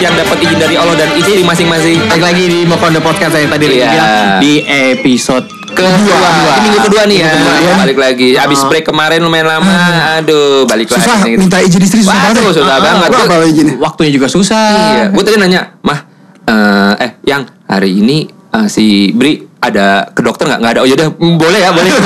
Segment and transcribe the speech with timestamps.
[0.00, 2.00] yang dapat izin dari Allah dan istri masing-masing.
[2.08, 6.18] Balik lagi di Mokondo Podcast saya tadi bilang di episode Kedua,
[6.58, 7.30] ini minggu kedua nih ya.
[7.30, 7.74] Minggu kedua, ya.
[7.78, 8.28] Balik lagi.
[8.34, 9.70] Abis break kemarin lumayan lama.
[10.18, 11.38] Aduh, balik Susah lagi.
[11.38, 12.54] minta izin istri susah Waduh, banget.
[12.58, 13.08] susah Ah, banget.
[13.46, 13.74] Izinnya?
[13.78, 14.66] waktunya juga susah.
[14.66, 16.00] Iya, gue tadi nanya, mah,
[16.42, 20.58] eh, eh, yang hari ini eh, si Bri ada ke dokter nggak?
[20.58, 20.80] Nggak ada.
[20.80, 21.92] Oh yaudah, mm, boleh ya, boleh.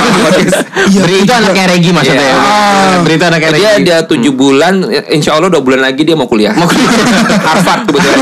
[0.85, 2.21] Iya, Beri itu anaknya Regi maksudnya.
[2.21, 2.35] Iya.
[2.35, 2.99] ya.
[3.01, 3.83] Beri itu anaknya dia Regi.
[3.83, 4.73] dia tujuh bulan,
[5.09, 6.53] insya Allah dua bulan lagi dia mau kuliah.
[6.53, 6.91] Mau kuliah.
[7.47, 8.19] Harvard kebetulan.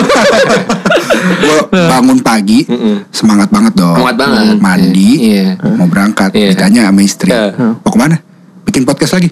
[1.43, 2.63] Gua bangun pagi
[3.09, 3.95] semangat banget dong.
[3.95, 4.55] Semangat banget.
[4.59, 5.59] Mandi, Iya.
[5.75, 6.31] mau berangkat.
[6.31, 6.47] Iya.
[6.55, 7.51] Ditanya sama istri, Iya.
[7.57, 8.15] mau ke mana?
[8.63, 9.27] Bikin podcast lagi.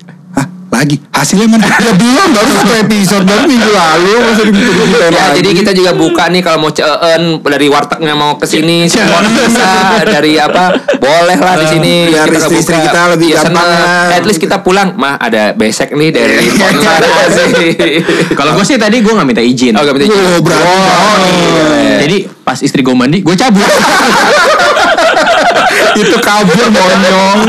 [0.82, 0.98] Lagi?
[1.14, 1.62] Hasilnya mana?
[1.86, 4.14] ya belum, baru satu episode baru minggu lalu.
[4.18, 8.50] Masa dibikin Ya, jadi kita juga buka nih kalau mau ceen dari wartegnya mau ke
[8.50, 9.70] sini semua bisa
[10.02, 12.86] dari apa boleh lah di sini Biar Kita istri-istri buka.
[12.90, 13.62] kita lebih seneng.
[13.62, 14.10] gampang.
[14.10, 16.50] At least kita pulang mah ada besek nih dari.
[18.34, 19.78] Kalau gue sih tadi gue nggak minta izin.
[19.78, 20.18] Oh, gak minta izin.
[20.18, 20.66] Oh, berarti.
[20.66, 21.66] Oh, iya.
[22.02, 23.70] Jadi pas istri gue mandi, gue cabut.
[25.94, 27.40] Itu kabur monyong.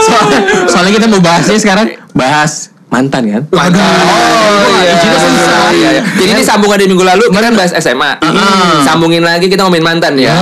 [0.00, 0.38] soalnya,
[0.70, 3.42] soalnya kita mau bahasnya sekarang bahas mantan kan.
[3.48, 3.78] Waduh.
[3.78, 4.92] Oh iya.
[4.94, 5.58] Izinnya susah.
[5.68, 6.02] Iya, iya.
[6.16, 8.10] Jadi ini sambungan dari minggu lalu kita kan bahas SMA.
[8.82, 10.32] Sambungin lagi kita ngomongin mantan ya.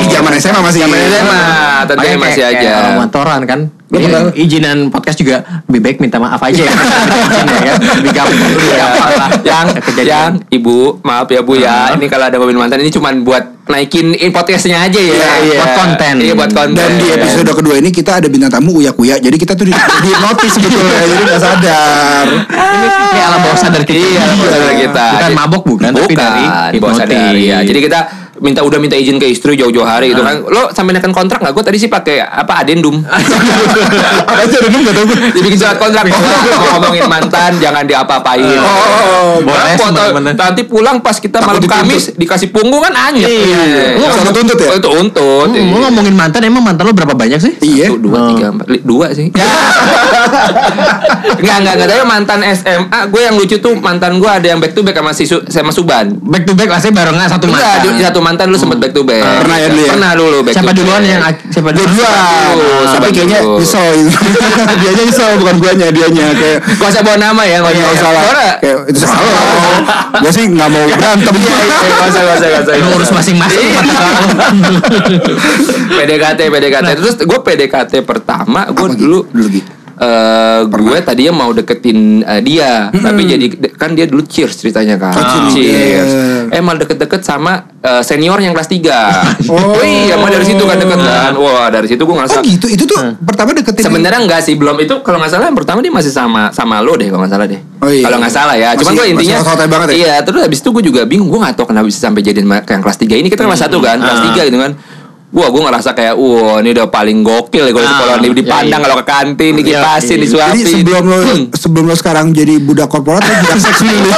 [0.00, 1.40] Di zaman SMA masih Zaman SMA
[1.86, 2.60] tentunya masih kayak- aja.
[2.60, 3.60] kayak orang kantoran kan.
[3.90, 6.70] Lu Iya, izinan podcast juga lebih baik minta maaf aja ya.
[7.60, 7.74] Ya.
[7.76, 9.30] Lebih gampang lebih gampang lah.
[9.42, 10.08] yang kejadian.
[10.08, 11.92] yang ibu maaf ya bu ya.
[11.98, 15.14] Ini kalau ada mobil mantan ini cuman buat naikin in podcastnya aja ya.
[15.42, 16.14] Iya, buat konten.
[16.22, 16.78] iya buat konten.
[16.78, 19.74] Dan di episode kedua ini kita ada bintang tamu Uya Kuya Jadi kita tuh di,
[20.06, 22.26] di notice sebetulnya Jadi gak sadar.
[22.46, 23.98] Ini kayak alam bawah sadar kita.
[23.98, 25.04] iya alam bawah sadar kita.
[25.10, 28.00] Bukan mabok bukan, tapi dari bawah sadar ya jadi kita
[28.40, 31.52] minta udah minta izin ke istri jauh-jauh hari gitu kan lo sampai nekan kontrak nggak
[31.52, 33.00] gue tadi sih pakai apa adendum
[34.20, 36.18] Apa aja udah gak tau gue jadi surat kontrak oh,
[36.74, 40.32] ngomongin mantan jangan diapa-apain Oh, boleh Foto- sebenarnya.
[40.34, 41.60] nanti pulang pas kita malam.
[41.62, 43.96] Kamis dikasih punggung kan anyep Iya.
[43.96, 44.74] Lu sama tuntut ya?
[44.74, 47.52] Itu untut Hmm, Lu ngomongin mantan emang mantan lu berapa banyak sih?
[47.60, 49.28] Iya Satu, dua, tiga, empat, dua sih.
[51.32, 51.88] Enggak, enggak, enggak.
[51.88, 55.12] Tapi mantan SMA, gue yang lucu tuh mantan gue ada yang back to back sama
[55.12, 56.16] si sama Suban.
[56.20, 57.80] Back to back pasti barengan satu mantan.
[57.98, 59.20] satu mantan lu sempet back to back.
[59.42, 59.90] Pernah ya dulu ya?
[59.90, 61.10] Pernah dulu back Siapa to duluan back.
[61.10, 61.20] yang
[61.50, 61.90] siapa Gue duluan?
[61.90, 64.16] duluan dulu, Tapi kayaknya nyesel gitu.
[64.78, 68.22] Dianya nyesel bukan guanya Dianya kayak Gak usah bawa nama ya, gak Gak usah lah
[68.56, 69.32] Kayak itu salah
[70.22, 72.74] Gue sih gak mau berantem Iya, iya, gak usah, gak usah, gak usah.
[72.92, 73.66] Urus masing-masing.
[73.66, 73.80] Iya.
[75.96, 76.88] PDKT, PDKT.
[76.96, 78.98] Terus gue PDKT pertama, gue Apa, Gi?
[79.00, 79.48] dulu Dulu,
[80.00, 85.12] Eh gue tadinya mau deketin eh, dia, tapi jadi kan dia dulu cheers ceritanya kan.
[85.12, 86.08] Oh, cheers.
[86.48, 88.80] Eh malah deket-deket sama eh, senior yang kelas 3
[89.52, 89.76] Oh.
[89.84, 91.32] iya, malah dari situ kan deket kan.
[91.36, 94.80] Wah, dari situ gue ngerasa Oh gitu Itu tuh pertama deketin Sebenarnya enggak sih, belum
[94.80, 97.44] itu kalau nggak salah yang pertama dia masih sama sama lo deh kalau nggak salah
[97.44, 97.60] deh.
[97.80, 98.04] Oh, iya.
[98.08, 98.72] Kalau nggak salah ya.
[98.80, 99.36] Cuman gue intinya
[99.68, 99.96] banget ya?
[100.00, 102.64] Iya, terus habis itu gue juga bingung, gue nggak tahu kenapa bisa sampai jadian sama
[102.64, 104.72] yang kelas 3 ini kita kan kelas 1 kan, kelas 3 gitu kan.
[105.30, 108.66] Wah, gue ngerasa kayak, wah ini udah paling gokil ya kalau Ah, sekolah iya, dipandang
[108.76, 108.84] iya.
[108.84, 110.22] kalau ke kantin, Iya, dikipasin, iya.
[110.26, 110.58] disuapin.
[110.58, 111.42] Jadi sebelum lo Hmm.
[111.54, 114.10] sebelum lo sekarang jadi budak korporat lo budak seks dulu.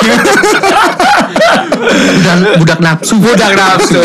[1.93, 3.15] budak budak nafsu.
[3.19, 4.03] budak nafsu,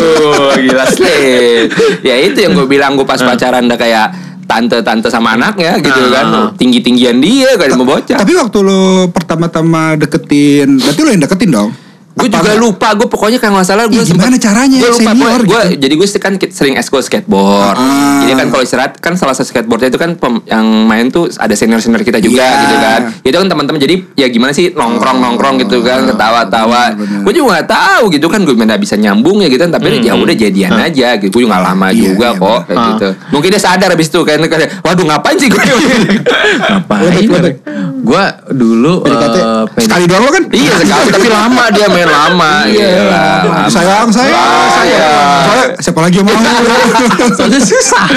[0.59, 1.71] gila sih.
[2.01, 4.07] Ya itu yang gue bilang gue pas pacaran udah kayak
[4.43, 6.11] tante-tante sama anaknya gitu Ah.
[6.13, 6.25] kan.
[6.55, 8.17] Tinggi-tinggian dia kan mau bocah.
[8.17, 11.69] Tapi waktu lo pertama-tama deketin, berarti lo yang deketin dong?
[12.17, 15.61] Gue juga lupa, gue pokoknya kayak nggak salah gue gimana caranya, Gue lupa, senior gue
[15.69, 15.79] gitu?
[15.79, 17.77] jadi gue kan sering eskul skateboard.
[17.77, 18.19] Ah.
[18.19, 21.53] Jadi kan kalau istirahat kan salah satu skateboardnya itu kan pem- yang main tuh ada
[21.53, 22.59] senior senior kita juga Iya.
[22.59, 22.99] gitu kan.
[23.21, 26.97] Itu kan teman-teman jadi ya gimana sih nongkrong nongkrong gitu kan ketawa-tawa.
[27.21, 29.71] Gue juga nggak tahu gitu kan gue mana bisa nyambung ya gitu kan.
[29.71, 31.29] Tapi ya udah jadian aja gitu.
[31.31, 33.07] Gue juga nggak lama Iya, juga iya, kok kayak gitu.
[33.29, 35.61] Mungkin dia sadar abis itu kan kayak waduh ngapain sih gue.
[36.67, 37.53] Ngapain?
[38.07, 39.37] Gua dulu PDKT
[39.75, 40.43] PD sekali doang lo kan?
[40.55, 42.51] iya sekali tapi lama dia main lama.
[42.63, 42.87] Iya.
[43.11, 43.67] lama.
[43.67, 45.43] Sayang, sayang, sayang.
[45.43, 46.39] Soalnya siapa lagi yang mau?
[47.37, 48.07] Soalnya susah.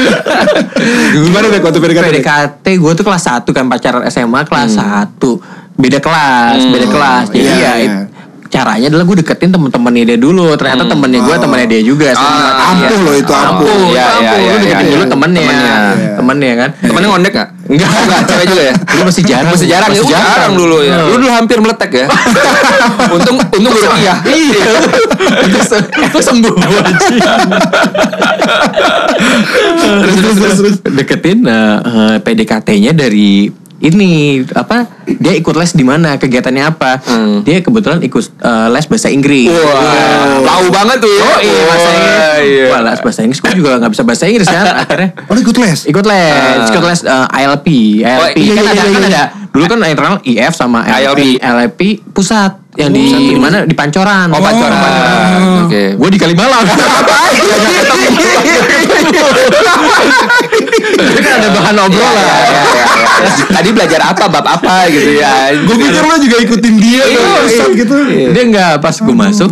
[1.18, 2.06] Gimana deh waktu PDKT?
[2.06, 5.18] PDKT gue tuh kelas 1 kan pacaran SMA kelas 1
[5.80, 7.24] Beda kelas, beda kelas.
[7.32, 8.00] Jadi Iya, ya iya.
[8.50, 10.50] Caranya adalah gue deketin temen-temennya dia dulu.
[10.52, 12.10] Ternyata temennya gue temennya dia juga.
[12.12, 12.98] Ah, ampuh Iya.
[13.00, 13.46] loh itu, ampuh.
[13.62, 14.36] Ampuh, Iya, itu iya, ampuh.
[14.36, 15.10] iya, Lu deketin iya, dulu iya.
[15.10, 15.40] temennya.
[15.40, 15.76] Temennya.
[16.18, 16.70] Temennya kan.
[16.82, 17.48] Temennya ngondek gak?
[17.70, 17.88] Enggak.
[17.94, 18.74] Enggak, cewek juga ya?
[18.90, 19.50] Dulu masih jarang.
[19.54, 19.94] Masih jarang ya?
[19.94, 20.90] Masih Uh, jarang dulu ya.
[20.92, 21.06] Hmm.
[21.06, 22.06] Lu dulu hampir meletek ya.
[23.14, 24.14] untung untung baru iya.
[24.26, 24.70] Iya.
[25.46, 26.54] itu, se- itu sembuh
[30.02, 30.74] terus, terus, terus.
[30.82, 33.46] Deketin eh, eh, PDKT-nya dari
[33.80, 37.40] ini apa dia ikut les di mana kegiatannya apa Hmm.
[37.40, 41.22] dia kebetulan ikut eh, les bahasa Inggris Wah, tahu banget tuh ya.
[41.22, 42.64] oh iya bahasa Inggris Wah, iya.
[42.68, 45.78] Wah, les bahasa Inggris gue juga nggak bisa bahasa Inggris kan akhirnya Oh, ikut les?
[45.86, 47.66] ikut les ikut les eh, ILP
[48.00, 49.08] ILP Oh, iya, kan iya, ada iya, kan iya.
[49.08, 51.20] ada Dulu kan internal IF sama LP, IOP.
[51.42, 51.80] LP
[52.14, 54.30] pusat yang di mana di Pancoran.
[54.30, 54.78] Oh, Pancoran.
[55.66, 55.98] Oke.
[55.98, 56.70] Gue di Kalimalang.
[60.92, 62.14] Jadi kan ada bahan obrolan.
[62.16, 63.30] Ya, ya, ya.
[63.50, 65.52] Tadi belajar apa, bab apa gitu ya.
[65.60, 67.64] Gue pikir lo juga ikutin dia Iya, tuh, iya.
[67.76, 67.94] gitu.
[68.30, 69.50] Dia enggak pas gue masuk,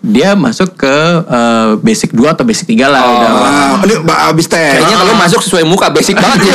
[0.00, 3.30] dia masuk ke eh, basic 2 atau basic 3 lah udah.
[3.32, 4.76] Ah, ini ba- abis tes.
[4.76, 6.54] Kayaknya kalau masuk sesuai muka basic banget ya.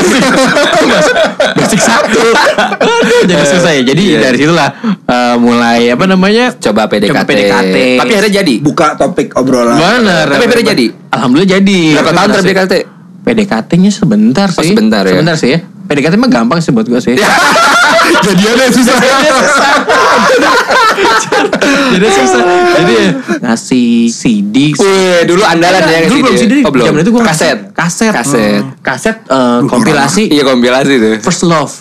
[1.53, 2.21] basic satu
[3.01, 4.19] Aduh, jadi susah ya jadi Iya.
[4.21, 4.69] dari situlah
[5.05, 7.09] eh, mulai apa namanya Coba PDKT.
[7.11, 7.75] Coba PDKT.
[7.97, 8.55] Tapi akhirnya jadi.
[8.59, 9.75] Buka topik obrolan.
[9.75, 10.85] bener Tapi akhirnya jadi?
[11.09, 12.73] alhamdulillah jadi Berapa tahun PDKT?
[13.21, 15.13] PDKT-nya sebentar Oh, sih sebentar ya?
[15.13, 15.59] sebentar sih ya
[15.91, 17.19] PDKT mah gampang sih buat gue sih.
[18.25, 18.95] Jadiannya susah.
[21.91, 22.41] jadi susah.
[22.77, 23.07] Jadi ya,
[23.41, 26.85] ngasih CD Wih, dulu andalan ya dulu belum CD Oh, belum.
[26.91, 27.57] Zaman itu gue kaset.
[27.73, 28.13] kaset.
[28.13, 28.63] Kaset.
[28.79, 30.23] kaset eh, kompilasi.
[30.29, 31.13] Iya kompilasi tuh.
[31.19, 31.71] First Love.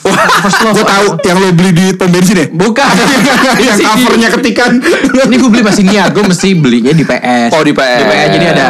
[0.42, 0.74] First Love.
[0.74, 2.46] Gue tahu yang lo beli di pom bensin ya?
[2.50, 2.90] bukan.
[3.60, 4.70] Yang covernya ketikan.
[5.28, 7.98] ini gue beli masih niat gue mesti belinya di PS Oh, di PS.
[8.00, 8.64] di PS jadi ada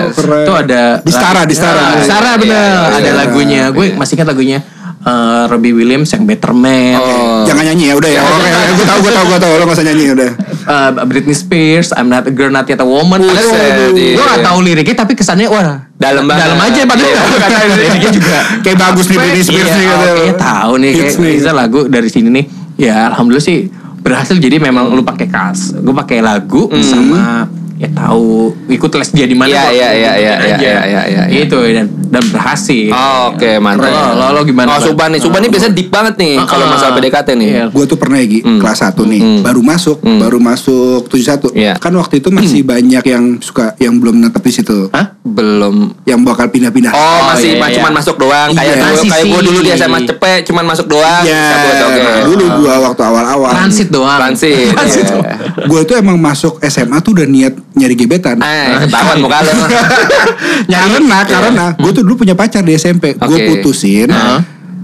[0.44, 1.96] tuh ada Di Stara, di Stara.
[1.96, 2.50] di Stara bener.
[2.50, 3.12] Iya, iya, ada iya.
[3.14, 3.62] lagunya.
[3.70, 4.58] Gue masih ingat lagunya
[5.00, 7.42] eh, Robbie Williams yang Better Man Oh.
[7.42, 8.20] Jangan nyanyi ya udah ya.
[8.22, 9.52] Oke, gue tahu, gue tahu, gue tahu.
[9.54, 10.30] Lo gak usah nyanyi udah.
[10.62, 13.48] eh, Britney Spears I'm not a girl not yet a woman Buset,
[13.90, 14.14] iya.
[14.14, 16.44] gue gak tahu liriknya tapi kesannya wah Dalam banget.
[16.46, 17.20] dalam aja padahal Iya.
[17.40, 19.86] kata liriknya juga Kayak bagus nih Britney Spears iya, nih.
[19.86, 20.04] gitu.
[20.06, 22.44] kayaknya tahu nih kayak bisa lagu dari sini nih
[22.78, 23.58] ya alhamdulillah sih
[23.98, 27.48] berhasil jadi memang lu pakai kas gue pakai lagu sama
[27.80, 29.48] ya tahu ikut les dia di mana.
[29.48, 29.72] Iya, kok.
[29.72, 30.52] iya, iya, iya, Aja.
[30.54, 30.54] iya,
[30.84, 31.40] iya, iya, iya.
[31.40, 33.88] itu dan dan berhasil Oh, Oke, mantap.
[33.88, 34.82] Lo- lo- lo gimana, Oh?
[34.82, 35.20] Suban nih.
[35.20, 36.70] Suban nih biasanya deep banget nih Ah, kalau ah.
[36.70, 37.48] masalah PDKT nih.
[37.50, 37.64] Iya.
[37.70, 41.54] Gue tuh pernah ya Gi, kelas 1 nih, baru masuk, baru masuk 71.
[41.54, 41.72] Iya.
[41.74, 44.90] Kan waktu itu masih banyak yang suka yang belum netep di situ.
[44.90, 45.16] Hah?
[45.22, 45.96] Belum.
[46.04, 46.90] Yang bakal pindah-pindah.
[46.90, 47.76] Oh, Oh, masih iya, ma- iya.
[47.76, 48.84] cuman masuk doang kayak Iya.
[48.86, 51.22] gue kayak gue dulu di SMA cepet cuman masuk doang.
[51.22, 51.46] Iya.
[51.48, 53.50] Nah, dulu gua waktu awal-awal.
[53.54, 54.68] transit doang Transit.
[54.80, 55.34] Iya.
[55.64, 58.36] Gue tuh emang masuk SMA tuh udah niat nyari gebetan.
[58.42, 59.52] Eh, ketahuan muka lo.
[60.70, 63.14] karena karena gue tuh dulu punya pacar di SMP.
[63.14, 63.46] Gue Oke.
[63.56, 64.10] putusin.
[64.10, 64.40] Heeh.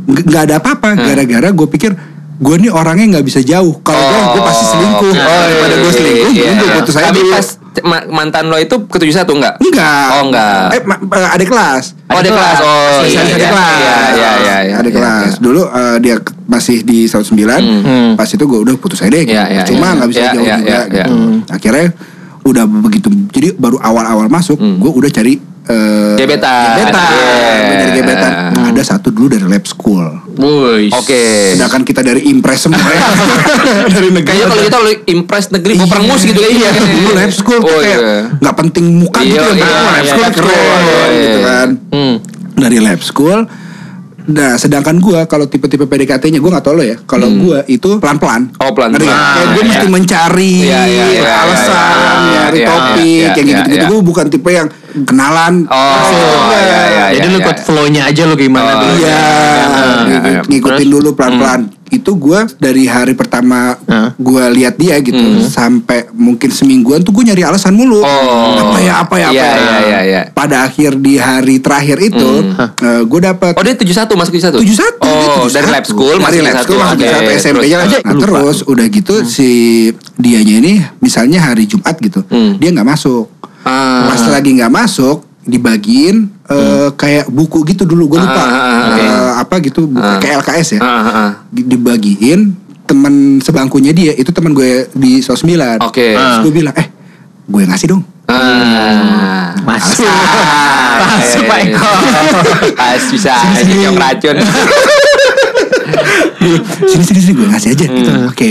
[0.06, 0.88] Nggak nggak ada apa-apa.
[0.94, 1.92] Gara-gara gue pikir
[2.36, 3.80] gue nih orangnya nggak bisa jauh.
[3.80, 5.12] Kalau gue gue pasti selingkuh.
[5.12, 6.76] Oh, Daripada gue iya, selingkuh, iya, gue iya.
[6.78, 7.46] putus aja Tapi pas
[7.82, 9.54] ma- mantan lo itu ke 71 enggak?
[9.58, 10.06] Enggak.
[10.12, 10.64] Oh, enggak.
[10.72, 10.82] Eh,
[11.26, 11.84] ada kelas.
[12.06, 12.58] Oh, ada kelas.
[12.62, 13.18] Oh, iya.
[13.18, 13.76] ada iya, kelas.
[13.76, 14.74] Iya, iya, iya, iya.
[14.78, 15.30] Ada iya, kelas.
[15.32, 15.42] iya.
[15.42, 16.16] Dulu eh, dia
[16.46, 17.34] masih di 109.
[17.34, 18.10] Hmm.
[18.14, 19.24] Pas itu gue udah putus aja deh.
[19.26, 19.34] gitu.
[19.34, 19.96] Iya, iya, Cuma iya.
[19.98, 20.68] nggak bisa Iya, jauh iya, juga.
[20.70, 20.94] iya, gitu.
[20.94, 21.06] iya.
[21.50, 21.86] Akhirnya
[22.46, 23.10] udah begitu.
[23.28, 25.34] Jadi baru awal-awal masuk, gue udah cari
[25.66, 26.78] eh, Gebetan.
[26.78, 27.10] Gebetan.
[27.10, 27.58] Iya.
[27.58, 28.32] Gua nyari gebetan.
[28.70, 30.06] Ada satu dulu dari lab school.
[30.94, 31.56] Oke.
[31.58, 33.02] Sedangkan kita dari impress semua ya.
[33.94, 34.30] dari negeri.
[34.30, 34.78] Kayaknya kalau kita
[35.10, 36.86] impress negeri mau perengus gitu Iya, kayaknya.
[36.86, 38.18] dulu lab school Oh, kayak iya.
[38.38, 41.46] nggak penting muka Iya, gitu iya, penting lab iya, school keren iya, gitu iya.
[41.50, 41.68] kan.
[41.90, 42.14] Hmm.
[42.56, 43.38] Dari lab school
[44.26, 46.96] Nah, sedangkan gua kalau tipe-tipe PDKT-nya gua nggak tahu lo ya.
[47.06, 48.50] Kalau gua itu pelan-pelan.
[48.50, 48.62] Hmm.
[48.66, 49.06] Oh, pelan-pelan.
[49.06, 49.68] Kayak gua Iya.
[49.70, 50.52] mesti mencari
[51.22, 53.84] alasan, nyari topik, kayak iya, gitu-gitu.
[53.86, 55.54] Gua bukan tipe yang kenalan.
[55.66, 56.00] Oh,
[56.48, 57.04] iya, iya, iya.
[57.14, 58.94] Jadi lu ikut flow-nya aja lu gimana Oh, dulu.
[58.98, 59.20] Iya,
[60.06, 60.40] iya, iya.
[60.42, 61.62] ngikutin dulu pelan-pelan.
[61.86, 64.10] Itu gua dari hari pertama Hah?
[64.16, 68.02] gua lihat dia gitu sampai mungkin semingguan tuh gua nyari alasan mulu.
[68.02, 68.58] Oh.
[68.58, 69.54] Apa ya, apa ya, apa Iya, ya.
[69.54, 70.20] iya, iya, iya.
[70.28, 74.66] Pada akhir di hari terakhir itu eh, gua dapat Oh, dia 71 masuk 71.
[74.66, 75.54] 71 dia Oh, 71.
[75.54, 76.64] dari lab school dari masuk lab 71.
[76.66, 78.02] school masuk Oke, 71 SMP-nya terus.
[78.02, 79.50] nah, terus udah gitu si
[80.16, 82.58] dianya ini misalnya hari Jumat gitu Hmm.
[82.58, 83.30] dia nggak masuk
[83.66, 84.06] Ah.
[84.06, 88.78] pas lagi nggak masuk dibagiin eh, kayak buku gitu dulu gue lupa Ah, ah, ah,
[88.88, 89.00] oke.
[89.00, 90.18] Eh, apa gitu buku Ah.
[90.18, 91.30] kayak LKS ya Ah, ah, ah.
[91.48, 96.14] Di- dibagiin teman sebangkunya dia itu teman gue di sos 9 Oke.
[96.14, 96.86] terus gue bilang eh
[97.44, 99.54] gue ngasih dong Ah.
[99.62, 100.02] Masuk.
[100.02, 101.90] Ah, Masuk, Pak Eko.
[102.74, 104.34] Ah, bisa aja yang racun.
[106.86, 108.48] sini sini sini gue ngasih aja gitu oke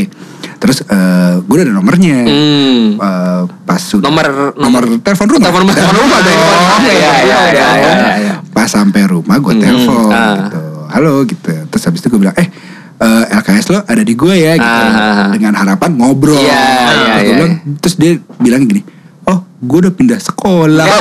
[0.65, 0.97] terus eh,
[1.37, 2.97] gue udah ada nomornya Hmm.
[2.97, 5.75] Eh, pas sudah Nomor- nomor telepon rumah Telepon rumah.
[5.75, 6.39] telepon rumah dong
[6.81, 8.35] Iya, iya, iya, iya, iya, iya.
[8.47, 10.33] pas sampai rumah gue telepon ah.
[10.41, 12.49] gitu halo gitu terus habis itu gue bilang eh
[12.97, 15.27] eh, LKS lo ada di gue ya gitu Ah, ah.
[15.29, 17.35] dengan harapan ngobrol Iya, Terus iya, gue iya.
[17.35, 18.81] bilang terus dia bilang gini
[19.23, 20.87] oh gue udah pindah sekolah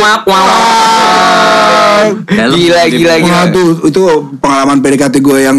[0.00, 0.20] wak.
[2.26, 2.54] Dalam.
[2.54, 3.38] Gila, gila, gila.
[3.44, 4.00] Waduh, itu
[4.38, 5.58] pengalaman PDKT gue yang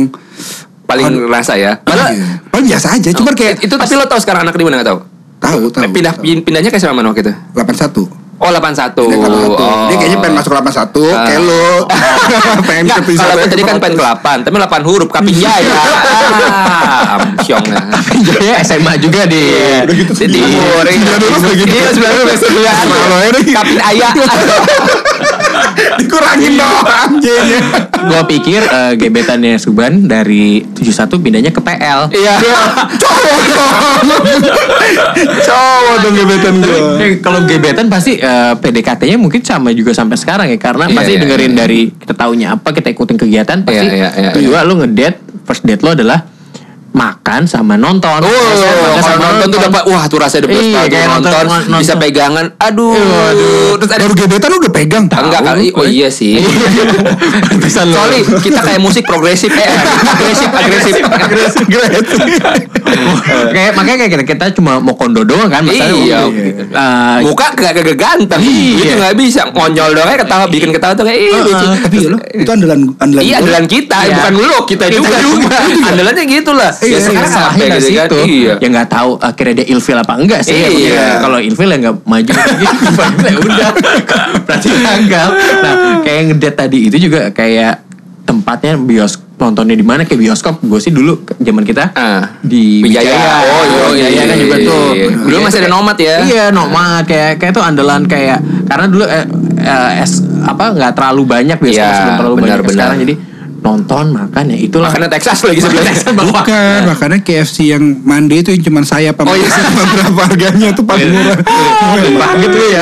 [0.91, 1.71] Paling rasa ya.
[1.79, 2.27] Padahal Iya.
[2.48, 5.00] Paling biasa aja, cuma kayak itu tapi lo tahu sekarang anak di mana nggak tahu?
[5.39, 5.81] tahu tahu.
[5.89, 6.43] Pindah tahu.
[6.43, 7.33] pindahnya kayak sama mana waktu itu?
[7.55, 8.19] 81.
[8.38, 8.98] Oh 81.
[8.98, 9.53] Dia, ke 81.
[9.53, 9.86] Oh.
[9.86, 11.25] dia kayaknya pengen masuk 81 Ah.
[11.25, 11.65] kayak lu
[12.65, 15.77] pengen Enggak, ke episode kalau tadi kan pengen ke 8 Tapi 8 huruf Kapin Jaya
[15.77, 17.65] ah, Amsyong
[18.25, 19.43] Jaya SMA juga di
[19.86, 21.69] Udah gitu udah gitu.
[21.69, 23.45] Iya 9 huruf Sembilan huruf.
[23.45, 24.12] Kapin Ayah
[26.00, 27.60] dikurangin doang J-nya
[28.08, 32.10] gua pikir eh, gebetannya Suban dari 71 pindahnya ke PL.
[32.12, 32.34] Iya.
[32.98, 33.39] Cowok
[35.46, 36.80] Cowok dong gebetan gue.
[37.01, 41.12] Eh, kalau gebetan pasti eh, PDKT-nya mungkin sama juga sampai sekarang ya karena Iya, pasti
[41.13, 41.60] iya, dengerin iya.
[41.63, 45.63] dari kita taunya apa kita ikutin kegiatan pasti Iya, iya, iya, kedua lu ngedate first
[45.68, 46.30] date lo adalah
[46.91, 48.19] makan sama nonton.
[48.19, 51.31] Oh, Makan kalau sama nonton tuh dapat wah tuh rasanya the best Iya, kayak nonton,
[51.31, 51.79] nonton- nonton.
[51.79, 52.45] bisa pegangan.
[52.57, 53.71] Aduh, Aduh.
[53.77, 55.05] Terus ada Baru gebetan lu udah pegang.
[55.07, 55.67] enggak kali.
[55.71, 56.36] Oh iya sih.
[57.57, 57.95] Bisa lo.
[57.95, 59.69] Soalnya kita kayak musik progresif eh
[60.05, 60.93] agresif agresif.
[61.01, 61.57] Agresif
[63.48, 66.19] kayak makanya kayak kita, kita cuma mau kondo doang kan masalahnya Iya.
[66.67, 68.41] Eh, Muka gak gak ganteng.
[68.41, 68.83] Iya.
[68.83, 71.65] Itu gak bisa ngonyol doang kayak ketawa bikin ketawa tuh kayak ih lucu.
[71.77, 74.13] Tapi ya lu itu andalan andalan Iya andalan kita, Iya.
[74.17, 75.17] bukan lu kita Kita juga.
[75.19, 75.55] juga.
[75.88, 76.71] Andalannya gitu lah.
[76.83, 78.07] Iya, Ya sekarang iya, sampai dari gitu kan.
[78.07, 78.53] situ Iya.
[78.57, 80.89] ya nggak tahu akhirnya dia ilfil apa enggak sih Iya.
[80.91, 82.31] Ya, kalau ilfil ya nggak maju
[83.27, 83.69] ya udah
[84.41, 85.27] berarti gagal
[85.59, 87.85] nah kayak ngedate tadi itu juga kayak
[88.23, 92.38] tempatnya bios nontonnya di mana kayak bioskop gue sih dulu zaman kita Ah.
[92.39, 93.09] di Wijaya.
[93.09, 95.05] Wijaya Oh, iya, Wijaya iya, kan iya, juga iya, tuh iya.
[95.07, 96.15] Dulu Wijaya masih ada nomad ya?
[96.21, 99.25] iya nomad kayak kayak tuh andalan kayak karena dulu eh,
[99.59, 100.11] eh, es
[100.41, 102.73] apa nggak terlalu banyak bioskop Iya, sebelum terlalu benar, banyak benar.
[102.75, 103.13] sekarang jadi
[103.62, 105.94] nonton makan ya itulah Makanya Texas lagi sebenarnya.
[106.12, 109.46] Bukan, makanya KFC yang mandi itu yang cuma saya apa Oh, iya.
[109.53, 111.38] sama berapa harganya tuh paling murah.
[112.18, 112.82] banget tuh ya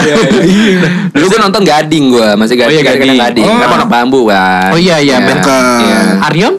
[1.09, 2.69] Dulu gue nonton Gading gue, masih Gading.
[2.69, 3.01] Oh, iya, Gading.
[3.01, 3.19] Gading.
[3.19, 3.45] Gading.
[3.45, 3.55] Oh.
[3.55, 4.69] Kan Pondok Bambu kan.
[4.71, 5.27] Oh iya iya Iya.
[5.29, 5.63] Bukan.
[5.81, 5.99] Iya.
[6.25, 6.55] Arion?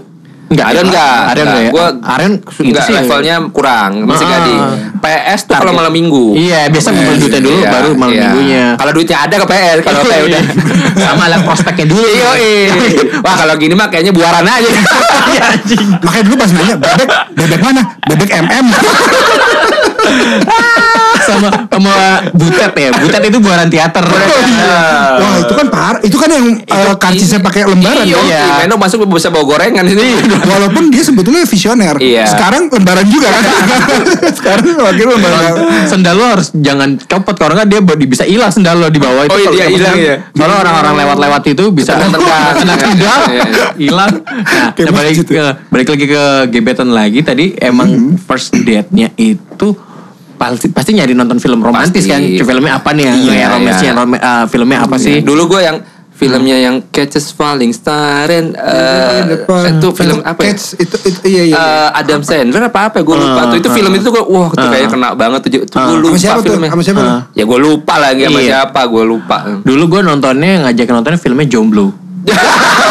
[0.50, 0.67] Enggak.
[0.69, 1.19] Arion enggak.
[1.31, 1.71] Arion enggak ya?
[1.71, 4.31] Gue Arion enggak itu sih- levelnya kurang, masih Ah.
[4.37, 4.61] Gading.
[5.00, 6.37] PS tuh kalau malam minggu.
[6.37, 8.23] Iya, biasa ngumpul duitnya dulu Iya, baru malam iya.
[8.28, 8.64] minggunya.
[8.76, 10.42] Kalau duitnya ada ke PS, kalau PS udah
[11.09, 12.04] sama lah prospeknya dulu.
[12.04, 12.75] Iya, iya.
[13.25, 14.69] Wah, kalau gini mah kayaknya buaran aja.
[15.33, 15.87] Iya, anjing.
[16.04, 17.83] Makanya dulu pas nanya bebek, bebek mana?
[18.04, 18.66] Bebek MM.
[21.21, 21.95] Sama sama
[22.35, 22.90] butet ya.
[22.97, 24.04] Butet itu buaran teater.
[24.04, 26.00] Wah itu kan parah.
[26.02, 28.26] Itu kan yang eh, karcisnya pakai lembaran Iya, kan?
[28.26, 28.42] iya.
[28.64, 30.16] Meno masuk bisa bawa gorengan sini.
[30.49, 31.97] Walaupun dia sebetulnya visioner.
[32.00, 32.25] Iya.
[32.26, 33.45] Sekarang lembaran juga kan?
[34.38, 35.52] Sekarang lagi lembaran.
[35.87, 39.35] Sendal lo harus jangan copot kalau enggak dia bisa hilang sendal lo di bawah itu.
[39.35, 40.14] Oh, iya, kalau hilang, iya.
[40.35, 43.66] Soalnya orang-orang lewat-lewat itu bisa kena sendal Iya, iya.
[43.78, 44.12] hilang.
[44.21, 45.25] Nah, nah, balik ya.
[45.25, 49.76] ke balik lagi ke gebetan lagi tadi emang first date-nya itu
[50.40, 52.09] pasti pasti nyari nonton film romantis Pasti.
[52.09, 53.92] kan filmnya apa nih yang Iya, yang romansnya iya.
[53.94, 55.76] rom- eh, filmnya apa sih Dulu gue yang
[56.11, 60.52] filmnya yang Catches Falling Star and eh, itu film apa ya?
[60.52, 61.56] Cats, itu, itu, iya iya.
[61.56, 64.88] Eh, Adam Sandler apa apa gue lupa tuh itu film itu gue wah itu kayak
[64.90, 66.44] kena banget tuh tuh gue lupa siapa tuh?
[66.50, 67.00] filmnya Sama siapa?
[67.02, 67.20] Ah.
[67.32, 68.49] ya gue lupa lagi sama Iya.
[68.59, 71.87] siapa gue lupa dulu gue nontonnya ngajak nontonnya filmnya Jomblo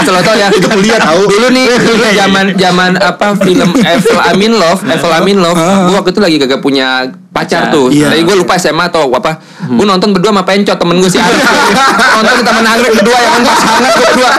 [0.00, 0.48] asal lo tau ya.
[0.50, 1.26] Itu kuliah tahu.
[1.30, 5.58] dulu nih dulu zaman zaman apa film Evel Amin Love Evel Amin Love.
[5.58, 7.08] Gue waktu itu lagi gak punya
[7.40, 7.88] pacar tuh.
[7.88, 8.12] Iya.
[8.12, 9.40] Tapi gue lupa SMA atau apa.
[9.60, 11.20] Gue nonton berdua sama Pencot temen gue sih
[12.16, 14.30] Nonton di Taman Anggrek berdua Yang pas hangat gue berdua.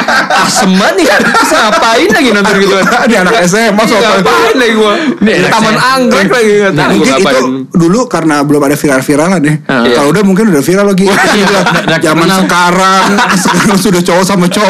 [0.41, 2.75] Asem banget nih Terus ngapain lagi nonton gitu?
[3.05, 4.09] Di anak SMA soalnya.
[4.17, 7.39] Ngapain lagi gue Di Taman Anggrek lagi Nah, mungkin itu
[7.71, 9.53] dulu karena belum ada viral-viralan ya.
[9.65, 9.95] Iya.
[9.97, 11.05] Kalau udah mungkin udah viral lagi.
[11.09, 11.61] Iya,
[12.01, 13.03] Zaman sekarang,
[13.37, 14.69] sekarang sudah cowok sama cowok.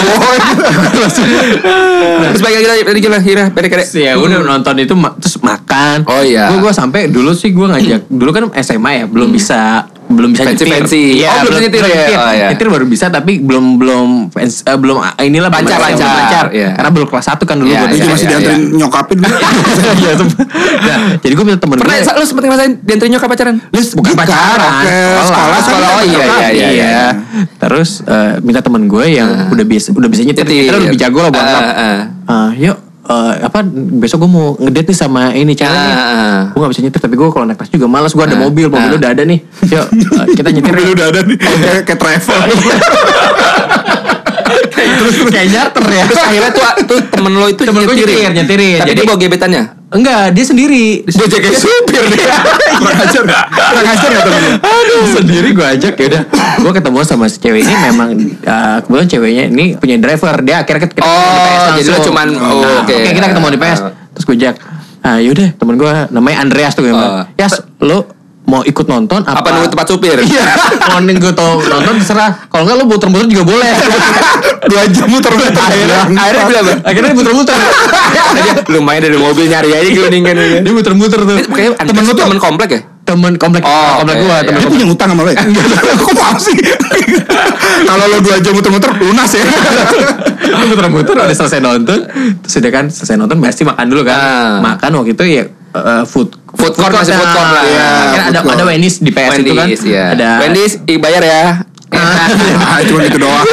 [2.32, 6.08] Terus balik lagi tadi gila Hira Pere-pere ya udah nonton itu terus makan.
[6.08, 6.50] Oh, iya.
[6.54, 10.44] gue gue sampai dulu sih gue ngajak dulu kan SMA ya belum bisa belum bisa
[10.44, 11.04] Fancy, nyetir fancy.
[11.18, 12.04] Iya, Oh, belum nyetir ya?
[12.12, 12.48] Oh, iya.
[12.52, 16.12] nyetir baru bisa tapi belum belum fans- eh, belum ah, inilah belum Lancar, lancar.
[16.12, 16.46] lancar.
[16.52, 16.70] Iya.
[16.76, 19.36] karena belum kelas 1 kan dulu Iya, gue iya, masih iya, dianterin nyokapin dulu.
[20.02, 20.46] Iya, sempet.
[20.82, 23.56] Nah, jadi gue minta temen Pernah gue lu sempet ngerasain Dianterin nyokap pacaran?
[23.72, 25.90] Lis, bukan pacaran Oke, sekolah, sekolah.
[25.90, 27.06] Oh, iya, iya, iya, iya.
[27.58, 30.68] terus eh, minta temen gue yang udah bisa udah bisa nyetir Nyetir.
[30.68, 32.02] nyetir lebih jago lah buat ah.
[32.28, 33.60] Ah, yuk eh, apa
[33.98, 35.92] besok gue mau ngedate nih sama ini cewek nih.
[35.92, 36.40] Ah, ah.
[36.50, 38.68] Gue gak bisa nyetir tapi gue kalau naik tas juga malas gue ada Ah, mobil
[38.68, 38.98] mobil ah.
[38.98, 39.40] udah ada nih.
[39.66, 40.72] Yuk eh, kita nyetir.
[40.72, 41.38] Mobil udah ada nih.
[41.38, 42.40] Kayak kayak travel.
[44.72, 46.04] terus kayak nyarter ya.
[46.06, 48.80] Terus akhirnya tuh, tuh temen lo itu Temen gue nyetir, nyetirin.
[48.80, 51.04] Tapi Jadi- dia bawa gebetannya Enggak, dia sendiri.
[51.04, 52.32] Dia jaga supir dia
[52.80, 53.46] Kurang ajar gak?
[53.52, 56.24] Kurang ajar gak temen Aduh, sendiri gue ajak ya udah.
[56.58, 60.36] Gue ketemu sama si cewek ini memang eh, kebetulan ceweknya ini punya driver.
[60.40, 62.06] Dia akhirnya kita ketemu Oh, di PS jadi lu langsung.
[62.08, 62.96] cuman- oh, Nah, oke.
[62.96, 63.80] Oke, kita ketemu di PS.
[63.80, 63.92] Ah.
[64.12, 64.56] Terus gue ajak.
[65.02, 67.24] Ah, yaudah temen gue namanya Andreas tuh gue bilang, Oh.
[67.36, 67.98] Yas, lo
[68.52, 69.40] mau ikut nonton apa?
[69.40, 70.20] Apa nunggu tempat supir?
[70.28, 70.44] Iya.
[71.00, 72.44] Nih gue tau nonton terserah.
[72.46, 73.72] Kalau enggak lo muter-muter juga boleh.
[74.70, 76.66] Dua jam muter-muter Akhirnya Akhirnya bilang?
[76.84, 77.56] Akhirnya muter-muter.
[78.68, 81.38] Lumayan dari mobil nyari aja gelandingan dia muter-muter tuh.
[81.50, 82.82] Kayak temen lu tuh temen komplek ya?
[83.02, 84.40] Temen komplek, Oh, komplek gue, iya.
[84.40, 84.72] temen komplek.
[84.72, 85.42] punya utang sama lo ya?
[86.06, 86.56] Kok paham sih?
[87.82, 89.44] Kalau lo dua jam muter-muter lunas ya?
[90.62, 92.00] Muter-muter udah selesai nonton
[92.40, 94.58] terus udah kan selesai nonton pasti makan dulu kan Ah.
[94.62, 95.44] makan waktu itu ya
[95.74, 97.64] eh, food Food court masih food court lah.
[97.64, 97.66] ya.
[97.66, 101.22] Iya, kan ada ada Wendy's di PS itu kan Wendy's ya ada Wendy's i bayar
[101.22, 101.42] ya
[101.92, 103.44] Ah, cuma gitu doang.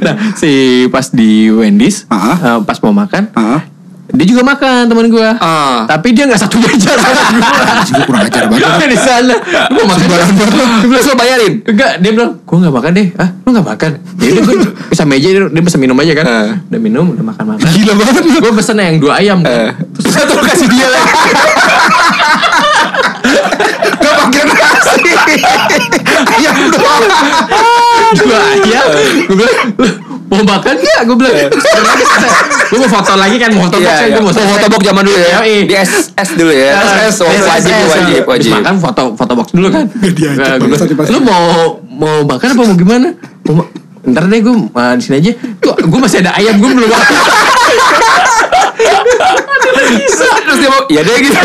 [0.00, 2.36] nah si pas di Wendy's Ah.
[2.36, 3.60] eh, pas mau makan Ah.
[4.08, 5.84] Dia juga makan teman gua Ah.
[5.84, 8.88] tapi dia nggak satu sama Anjing, gua kurang ajar banget.
[8.88, 9.34] di sana
[9.68, 10.06] gua makan
[10.78, 11.54] Terus lo bayarin.
[11.62, 13.08] Enggak, dia bilang, gue gak makan deh.
[13.14, 13.90] Ah, lu gak makan?
[14.16, 14.54] Jadi gue
[14.88, 16.24] bisa meja, dia, dia pesen minum aja kan.
[16.26, 16.48] Eh.
[16.66, 17.64] Udah minum, udah makan-makan.
[17.68, 18.30] Gila banget lu.
[18.40, 19.76] Gue pesen yang dua ayam kan.
[19.94, 21.12] Terus satu lo kasih dia lagi.
[28.18, 28.86] dua ayam.
[29.28, 29.86] Gue bilang, "Lu
[30.28, 31.00] mau makan gak?
[31.08, 31.34] Gue bilang,
[32.68, 34.08] gue mau foto lagi kan, mau foto Iya, box kan.
[34.08, 34.14] iya.
[34.16, 35.38] Gue mau foto box zaman dulu ya.
[35.44, 36.72] Di SS dulu ya.
[36.84, 38.50] SS oh, wajib yes, wajib wajib.
[38.52, 39.84] Habis makan foto foto box dulu kan.
[41.12, 41.44] Lu mau
[41.88, 43.08] mau makan apa mau gimana?
[44.08, 45.32] Ntar deh gue uh, di sini aja.
[45.60, 47.16] Tuh, gue masih ada ayam gue belum makan.
[50.48, 51.36] Terus dia mau, ya deh gitu.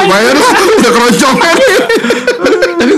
[0.00, 0.46] Lumayan lu
[0.80, 1.56] udah keroncongan.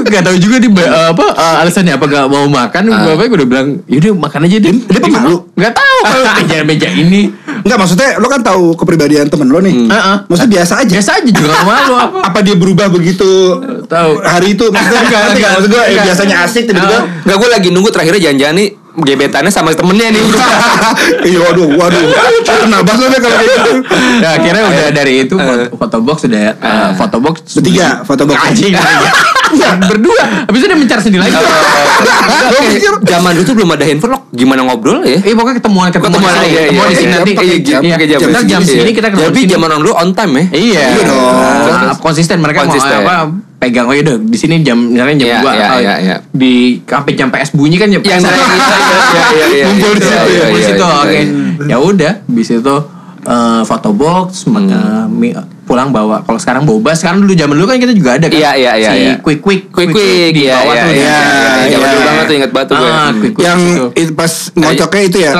[0.09, 2.83] Gak tahu juga di apa uh, alasannya apa gak mau makan.
[2.89, 3.05] Ah.
[3.07, 4.73] Bapaknya gue udah bilang, yaudah makan aja deh.
[4.73, 5.37] dia pemalu?
[5.55, 7.23] Gak tahu kalau meja-meja ini.
[7.59, 9.75] Enggak maksudnya lo kan tahu kepribadian temen lo nih.
[9.87, 10.17] Heeh.
[10.25, 10.93] Maksudnya biasa aja.
[10.95, 12.19] Biasa aja juga gak malu apa.
[12.25, 13.31] Apa dia berubah begitu
[13.85, 14.11] Tahu.
[14.21, 14.65] hari itu?
[14.69, 16.05] Maksudnya Enggak, ngerti enggak, Maksud gue eh, enggak.
[16.09, 16.99] biasanya asik tiba-tiba.
[17.23, 18.69] Enggak gue lagi nunggu terakhirnya jangan-jangan nih
[19.01, 20.25] gebetannya sama temennya nih.
[21.21, 22.01] Iya waduh waduh.
[22.43, 23.73] Kena banget kalau kayak gitu.
[24.19, 25.69] Nah, akhirnya udah dari itu Eh.
[25.71, 28.39] foto, box udah uh, foto box Bertiga, foto box.
[28.41, 29.71] anjing bertiga.
[29.81, 31.33] berdua habis itu dia mencar sendiri lagi
[32.51, 35.19] Gua mikir Zaman dulu tuh belum ada handphone lo gimana ngobrol ya?
[35.21, 37.17] Eh pokoknya ketemuan ketemuan Ketemuan di sini, aja, ketemuan iya, di sini iya.
[37.17, 38.93] nanti jam, Iya, jam jam iya.
[38.93, 39.51] kita ketemu Tapi sini.
[39.51, 40.45] zaman dulu on time ya.
[40.53, 40.85] Iya.
[40.91, 41.97] Iya dong.
[41.99, 42.99] Konsisten mereka Konsisten.
[42.99, 43.17] mau apa
[43.59, 46.17] pegang oh yaudah di sini jam misalnya jam Iya, 2 iya, atau iya, iya.
[46.29, 48.39] di sampai jam PS bunyi kan jam Yang PS dari-
[49.35, 51.21] iya, iya, ngumpul di situ ngumpul di situ oke
[51.67, 52.77] ya udah bis itu
[53.25, 54.71] eh, foto box Hmm.
[55.21, 55.35] eh,
[55.65, 58.51] pulang bawa kalau sekarang boba sekarang dulu zaman dulu kan kita juga ada kan Iya,
[58.57, 59.15] iya, iya, si iya.
[59.19, 61.93] quick quick Quick quick, di iya, bawah iya, tuh iya, di- iya, iya, Zaman dulu
[61.93, 62.07] iya.
[62.07, 62.89] banget tuh ingat banget tuh gue.
[62.89, 63.85] Ah, quick quick yang itu.
[63.99, 65.31] itu pas ngocoknya itu ya.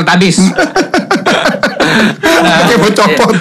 [2.61, 3.33] Kayak mau copot.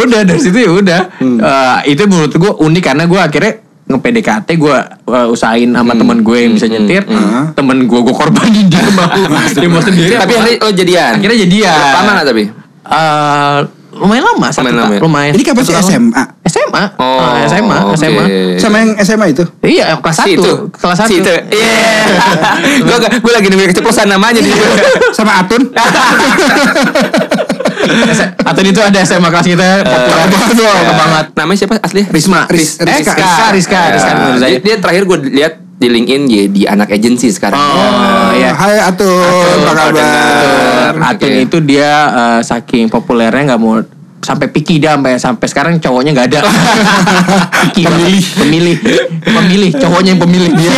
[0.00, 1.36] udah dari situ ya udah Hmm.
[1.38, 3.52] Eh, itu menurut gue unik karena gue akhirnya
[3.90, 6.00] nge-PDKT gue uh, usahain sama Hmm.
[6.00, 7.02] temen gue yang bisa nyetir.
[7.52, 9.10] Temen gue gue korbanin dia mau
[9.56, 10.14] dia mau sendiri.
[10.14, 11.12] Tapi akhirnya lo jadian.
[11.18, 11.78] akhirnya jadian.
[11.92, 12.44] Lama gak tapi?
[12.80, 13.58] Eh,
[14.00, 15.00] lumayan lama satu Lumayan lama ya?
[15.00, 15.74] lumayan Ini kapan sih.
[15.76, 16.22] SMA?
[16.42, 17.94] SMA Oh, Ah, SMA oke.
[17.94, 18.24] SMA
[18.56, 19.44] Sama yang SMA itu.
[19.62, 20.52] iya kelas Si satu itu.
[20.72, 21.30] kelas satu Si itu.
[21.30, 21.76] Iya.
[22.88, 24.50] Gue gue lagi nunggu keceplosan namanya di
[25.16, 25.62] Sama Atun.
[28.40, 30.68] Atau itu ada SMA kelas kita populer banget dong.
[30.70, 32.02] Populer banget Namanya siapa asli?
[32.04, 33.12] Risma Ris- eh, Rizka.
[33.50, 34.10] Rizka Rizka.
[34.38, 37.56] Dia, dia terakhir gue lihat di LinkedIn dia di anak agency sekarang.
[37.56, 38.52] Oh, iya.
[38.52, 40.92] Hai Atun, apa kabar?
[41.16, 43.80] Atun itu dia eh, saking populernya nggak mau
[44.20, 46.40] sampai picky dah sampai sampai sekarang cowoknya nggak ada.
[47.68, 48.76] picky pemilih, pemilih,
[49.24, 50.72] pemilih, cowoknya yang pemilih dia.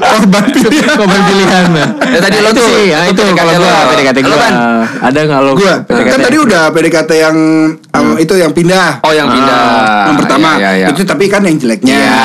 [0.00, 0.96] Korban pilihan.
[0.96, 1.64] Korban pilihan.
[1.70, 1.88] Nah.
[2.10, 3.68] Ya, tadi lo tuh, sih, ya, itu PDKT lo.
[3.92, 4.38] PDKT Lo, gua.
[4.40, 4.54] Pan?
[5.00, 5.52] Ada nggak lo?
[5.54, 6.08] Gua PDKT?
[6.10, 7.36] kan tadi udah PDKT yang
[7.76, 9.04] um, itu yang pindah.
[9.04, 9.62] Oh yang pindah.
[10.10, 10.86] yang pertama Iya, iya, iya.
[10.90, 12.18] itu tapi kan yang jeleknya Iya.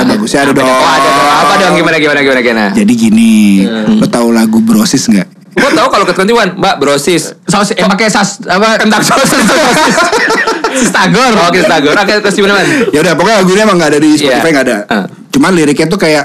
[0.00, 1.28] yang bagusnya ada dong Oh ada dong.
[1.38, 2.64] Apa dong gimana gimana gimana gimana?
[2.72, 3.62] jadi gini
[3.94, 5.28] lo tahu lagu brosis nggak
[5.58, 7.34] Gue tau kalau ke 21 Mbak brosis.
[7.44, 8.78] saus eh pakai saus apa?
[8.78, 9.42] Kentang sosis.
[10.84, 11.32] Stagor.
[11.36, 11.94] Oh kita tagor.
[11.94, 12.66] Oke terus gimana man?
[12.88, 14.52] ya udah pokoknya lagunya emang nggak ada di Spotify Iya.
[14.52, 15.04] nggak ada Ah.
[15.28, 16.24] cuman liriknya tuh kayak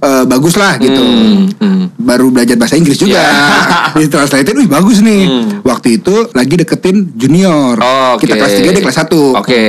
[0.00, 1.84] eh, bagus lah gitu Hmm, hmm.
[1.98, 3.28] baru belajar bahasa Inggris juga Iya.
[3.98, 5.22] di translated wih bagus nih
[5.60, 8.22] waktu itu lagi deketin junior Oh, oke.
[8.22, 9.62] kita kelas 3 dia kelas 1 Oke.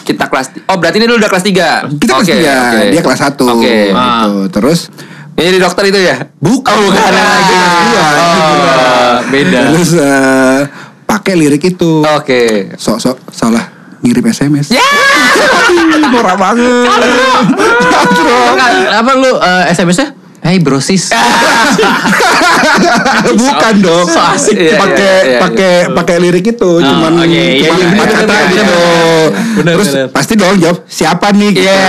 [0.00, 3.44] Kita kelas Oh berarti ini lu udah kelas 3 kita kelas 3 dia kelas 1
[3.44, 4.00] Oke gitu.
[4.50, 4.88] terus
[5.34, 6.16] Ini jadi dokter itu ya?
[6.38, 6.72] bukan.
[6.74, 7.10] Oh bukan.
[7.10, 7.54] Lagi
[7.90, 8.06] Iya.
[8.14, 9.60] Oh, beda.
[9.74, 10.60] terus eh,
[11.04, 12.06] pakai lirik itu.
[12.06, 12.70] Oke.
[12.78, 14.84] Sok-sok salah ngirim SMS Ya!
[16.12, 16.86] Norak banget.
[18.94, 20.14] Apa lu eh, SMS-nya?
[20.44, 21.08] Hai brosis.
[23.32, 24.04] bukan dong.
[24.12, 24.60] So asik.
[24.60, 26.70] Iya, pakai iya, iya, pakai pakai lirik itu.
[26.84, 28.82] Cuman oke, iya, cuman iya, bener, kata gitu.
[29.56, 29.72] Bener.
[29.80, 30.06] Terus bener.
[30.12, 31.48] pasti dong jawab siapa nih?
[31.48, 31.64] Gitu.
[31.64, 31.80] Iya.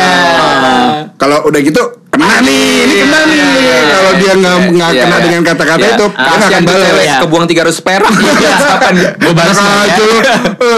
[1.19, 1.83] Kalau udah gitu
[2.17, 3.39] kena nih ini kena nih
[3.85, 5.01] kalau dia nggak nggak Iya.
[5.01, 5.93] kena dengan kata-kata Iya.
[5.93, 7.17] itu dia nggak Kasihan akan balas Iya.
[7.21, 9.83] kebuang 300 perak Kapan Gue balas Nah, ya.
[9.89, 10.05] itu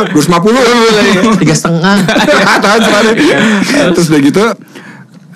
[0.07, 0.61] dua lima puluh
[1.37, 1.95] Tiga setengah.
[3.93, 4.43] terus udah gitu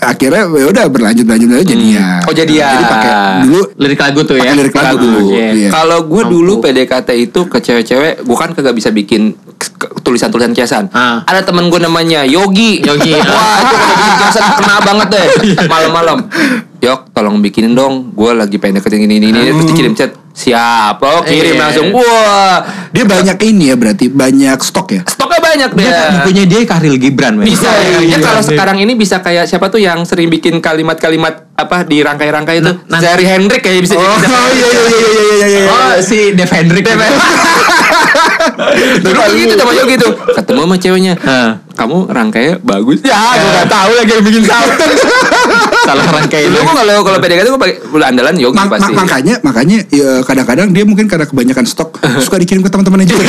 [0.01, 2.73] akhirnya ya udah berlanjut berlanjut berlanjut jadi ya Oh, jadian.
[2.73, 3.11] jadi pakai
[3.43, 4.51] dulu Lirik lagu tuh ya.
[4.51, 5.19] Lirik lagu dulu.
[5.29, 5.45] Oke.
[5.55, 5.69] Iya.
[5.69, 9.37] Kalau gue dulu PDKT itu ke cewek-cewek Gue kan kagak bisa bikin
[10.01, 11.21] tulisan-tulisan kiasan Ah.
[11.23, 13.21] Ada temen gue namanya Yogi Yogi, ah.
[13.23, 15.27] Wah itu kalau bikin kiasan kena banget deh
[15.71, 16.70] Malam-malam Yok
[17.21, 19.39] tolong bikinin dong gue lagi pengen deketin ini ini, ini.
[19.45, 21.61] terus dikirim chat siapa oh kirim Iya.
[21.61, 25.01] langsung wah Dia banyak ini ya berarti banyak stok ya.
[25.05, 27.45] stoknya banyak deh Dia bukunya dia Kahril Gibran men.
[27.45, 28.47] bisa Iya, ya iya, kalau iya.
[28.47, 32.97] sekarang ini bisa kayak siapa tuh yang sering bikin kalimat-kalimat apa di rangkai-rangkai itu Nah,
[32.97, 35.61] dari Hendrik kayak bisa Oh bisa- iya iya iya iya iya iya.
[35.67, 36.89] Oh si Dev Hendrik.
[39.03, 40.07] Dulu gitu sama Yo gitu.
[40.31, 41.13] Ketemu sama ceweknya.
[41.15, 41.51] Heeh.
[41.71, 42.99] Kamu rangkainya bagus.
[43.01, 44.73] Ya, gue gak tahu lagi yang bikin salah.
[45.91, 48.93] Salah rangkai gue kalau kalau PDKT gue pakai andalan Yogi Ma- ma- pasti.
[48.93, 53.23] makanya makanya ya, kadang-kadang dia mungkin karena kebanyakan stok suka dikirim ke teman-temannya juga.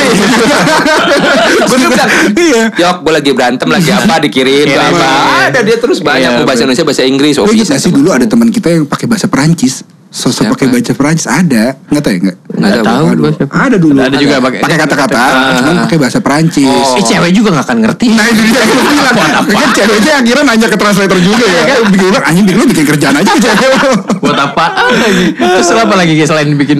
[1.63, 2.63] gue bilang, Iya.
[2.73, 4.95] Yok, gue lagi berantem lagi apa dikirim Iya, apa.
[4.95, 5.47] iya.
[5.49, 6.63] Ada dia terus banyak Iya, bahasa.
[6.63, 7.35] Indonesia bahasa Inggris.
[7.35, 9.83] Oh, bisa gak sih dulu ada teman kita yang pakai bahasa Perancis?
[10.13, 12.37] Sosok pakai bahasa Perancis ada, nggak tahu ya nggak?
[12.53, 13.05] Nggak tahu.
[13.49, 13.97] Ada dulu.
[13.97, 15.23] Ada juga pakai- pakai kata-kata,
[15.57, 16.69] cuman pakai bahasa Perancis.
[16.69, 16.93] Oh.
[16.93, 18.07] Eh cewek juga gak akan ngerti.
[18.13, 19.15] Nah itu dia gue bilang
[19.49, 22.85] Kan ceweknya akhirnya nanya ke translator juga ya Kan bikin bilang anjing bikin lu bikin
[22.85, 25.25] kerjaan aja cewek lu Buat apa lagi?
[25.33, 26.79] Terus apa lagi selain bikin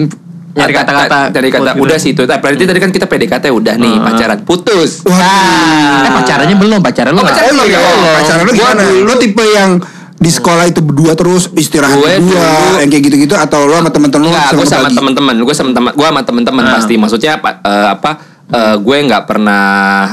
[0.54, 1.34] nyari kata-kata?
[1.34, 2.22] dari kata udah sih itu.
[2.22, 5.02] Tapi berarti tadi kan kita PDKT udah nih pacaran putus.
[5.02, 7.78] Eh pacarannya belum, pacaran lu Oh, nggak- pacaran belum ya?
[8.14, 8.82] Pacaran lu gimana?
[9.02, 9.70] Lu tipe yang
[10.14, 13.90] di sekolah itu berdua terus istirahat Gue berdua dulu- yang kayak gitu-gitu atau lu sama
[13.90, 16.72] temen-temen Enggak, gue sama teman-teman, gue sama teman, gue sama teman-teman Ah.
[16.74, 16.94] pasti.
[16.94, 17.50] Maksudnya apa?
[17.60, 18.10] eh, apa?
[18.46, 19.64] eh, gue nggak pernah,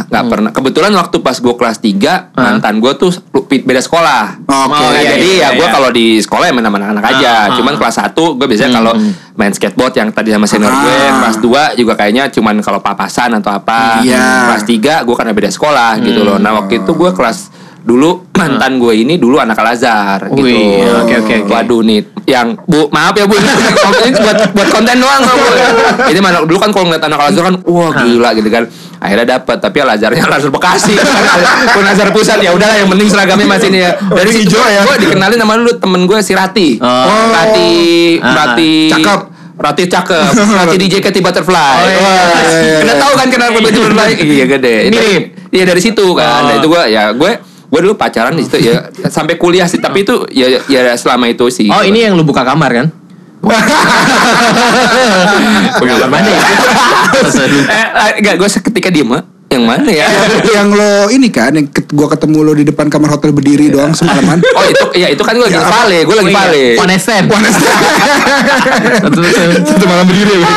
[0.05, 0.31] nggak Hmm.
[0.31, 0.49] pernah.
[0.49, 3.11] Kebetulan waktu pas gue kelas 3 mantan gue tuh
[3.45, 4.39] beda sekolah.
[4.41, 4.71] Oke.
[4.71, 5.69] Nah, Oh, iya, jadi iya, ya gue iya.
[5.69, 7.27] kalau di sekolah ya main sama anak-anak aja.
[7.29, 7.47] Ah, ah.
[7.53, 8.93] Cuman kelas 1 gue biasanya kalau
[9.33, 10.95] main skateboard yang tadi sama senior gue.
[10.97, 11.19] Ah.
[11.21, 13.99] Kelas 2 juga kayaknya cuman kalau papasan atau apa.
[14.01, 14.49] Iya.
[14.49, 16.27] Kelas 3 gue karena beda sekolah gitu Hmm.
[16.27, 16.37] loh.
[16.37, 20.49] Nah waktu itu gue kelas dulu mantan gue ini dulu anak Al Azhar gitu.
[21.05, 21.51] Oke, oke, oke.
[21.51, 25.49] Waduh nih, yang bu maaf ya bu, ini buat buat konten doang kok, bu.
[26.09, 28.63] Ini mana dulu kan kalau ngeliat anak Al Azhar kan, wah gila gitu kan.
[29.01, 32.53] Akhirnya dapat, tapi Al Azharnya Al Azhar Bekasi, bukan Al Azhar pusat ya.
[32.53, 33.91] Udahlah yang penting seragamnya masih ini ya.
[33.97, 34.81] Dari situ hijau ya.
[34.85, 37.29] gue dikenalin sama dulu temen gue si Rati, Oh.
[37.29, 37.71] Rati,
[38.21, 39.21] Ah, Rati, cakep.
[39.61, 41.53] Rati cakep, Rati DJ Katy Butterfly.
[41.53, 43.01] Oh, iya, iya, iya, Kena iya.
[43.01, 44.09] tahu kan kenapa Butterfly?
[44.17, 44.75] Iya gede.
[44.89, 45.23] Mirip.
[45.53, 46.25] Iya dari situ kan.
[46.25, 46.41] Oh.
[46.49, 47.31] Nah, itu gue ya gue
[47.71, 48.91] gue dulu pacaran di situ ya.
[49.15, 51.71] Sampai kuliah sih tapi itu ya ya selama itu sih.
[51.71, 52.87] Oh ini yang lu buka kamar kan?
[55.81, 56.37] Pengalaman mana ya?
[57.41, 59.25] eh, eh, enggak gue seketika diem ah.
[59.51, 60.07] yang mana ya?
[60.47, 63.91] Yang lo ini kan yang ket- gua ketemu lo di depan kamar hotel berdiri doang
[63.91, 64.39] semalaman.
[64.55, 66.63] Oh itu ya itu kan gue lagi vale gue lagi vale.
[66.79, 67.23] One FM.
[69.67, 70.39] satu malam berdiri.
[70.39, 70.47] Ya.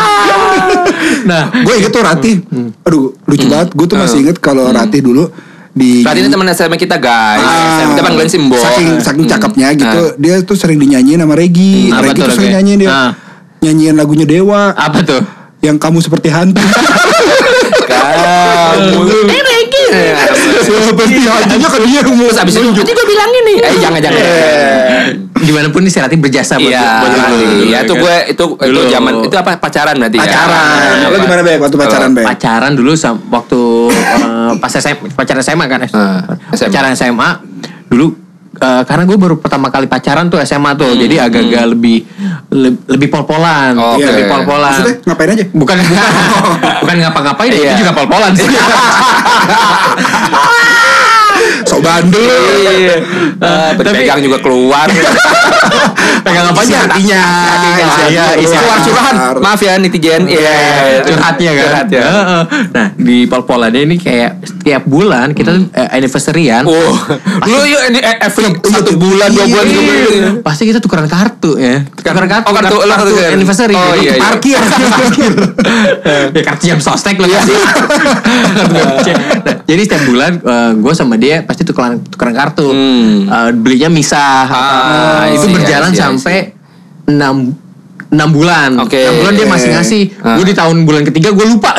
[1.27, 2.39] Nah, gue inget tuh Rati
[2.87, 3.75] aduh lucu banget.
[3.75, 5.27] Gue tuh masih inget kalau Rati dulu
[5.75, 9.33] di ini teman SMA kita guys Ah, kita panggilan Simbo Saking saking Hmm.
[9.35, 10.15] cakepnya gitu, Ah.
[10.15, 11.91] dia tuh sering dinyanyiin sama Regi.
[11.91, 12.91] Hmm, Regi tuh, tuh sering nyanyiin dia.
[12.91, 13.11] Ah.
[13.59, 15.19] Nyanyiin lagunya Dewa apa tuh?
[15.61, 16.61] yang kamu seperti hantu.
[17.91, 19.03] kamu
[20.65, 24.23] Seperti hantunya kan dia mau terus abis itu tadi gue bilang ini eh jangan jangan.
[25.45, 26.89] Gimana pun nih si Rati berjasa buat Iya,
[27.69, 30.25] iya itu gue itu itu zaman itu apa pacaran berarti ya?
[30.25, 30.95] pacaran.
[31.05, 32.25] Lo gimana Bek waktu pacaran Bek?
[32.25, 32.93] pacaran dulu
[33.31, 33.61] waktu
[34.25, 37.29] eh, pas SMA, pacaran SMA kan Ah, pacaran SMA
[37.93, 38.24] dulu
[38.57, 42.07] eh, karena gue baru pertama kali pacaran tuh SMA tuh jadi agak-agak lebih
[42.51, 43.95] le- lebih pol-polan Hmm.
[43.95, 44.05] Oke.
[44.05, 45.45] lebih pol-polan Maksudnya ngapain aja?
[45.51, 45.77] bukan
[46.83, 47.69] bukan ngapa-ngapain ya, Iya.
[47.69, 48.47] itu juga pol-polan sih
[51.65, 52.29] Sok bandel.
[52.65, 52.97] Iya.
[53.41, 54.89] Eh, Pegang juga keluar.
[56.25, 57.23] pegang apa aja hatinya.
[58.09, 59.15] iya isi keluar curahan.
[59.41, 60.23] Maaf ya netizen.
[60.29, 61.05] Iya.
[61.05, 62.05] curhatnya kan Curhat ya.
[62.05, 62.43] Heeh.
[62.73, 66.97] nah di pol-polannya ini kayak setiap bulan kita tuh eh, anniversary-an Oh,
[67.45, 70.09] lu yuk ini eh, every satu bulan dua bulan tiga bulan.
[70.09, 70.29] Iya.
[70.41, 71.85] Pasti kita tukeran kartu ya.
[71.93, 72.47] Tukeran kartu.
[72.49, 72.83] Oh, kartu-
[73.33, 73.77] anniversary.
[73.77, 74.21] Oh, iya, iya.
[74.21, 74.61] Parkir.
[74.65, 75.33] parkir.
[76.37, 77.57] ya kartu jam sostek lo kasih.
[79.65, 80.33] nah, jadi setiap bulan
[80.77, 82.69] gue sama dia pasti tukeran tukeran kartu.
[82.69, 83.25] Hmm.
[83.25, 84.45] Eh, belinya misah.
[84.45, 86.05] Ah, itu I see, berjalan I see, I see.
[86.05, 86.37] sampai
[87.07, 87.65] 6
[88.07, 88.95] enam bulan, Oke.
[89.01, 90.03] enam bulan dia masih ngasih.
[90.21, 90.37] Ah.
[90.37, 91.75] Gue di tahun bulan ketiga gue lupa.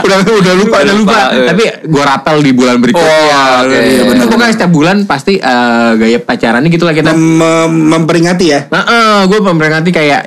[0.00, 0.76] udah udah lupa.
[0.80, 1.18] udah lupa.
[1.30, 1.46] eh.
[1.46, 3.06] Tapi gue rapel di bulan berikutnya.
[3.06, 3.70] Oh, oke.
[3.70, 4.24] Iya, Iya, benar.
[4.26, 7.12] Pokoknya setiap bulan pasti eh, gaya pacarannya gitu lah kita.
[7.12, 8.60] Mem- mem- memperingati ya.
[8.66, 8.82] Nah,
[9.26, 10.22] gue memperingati kayak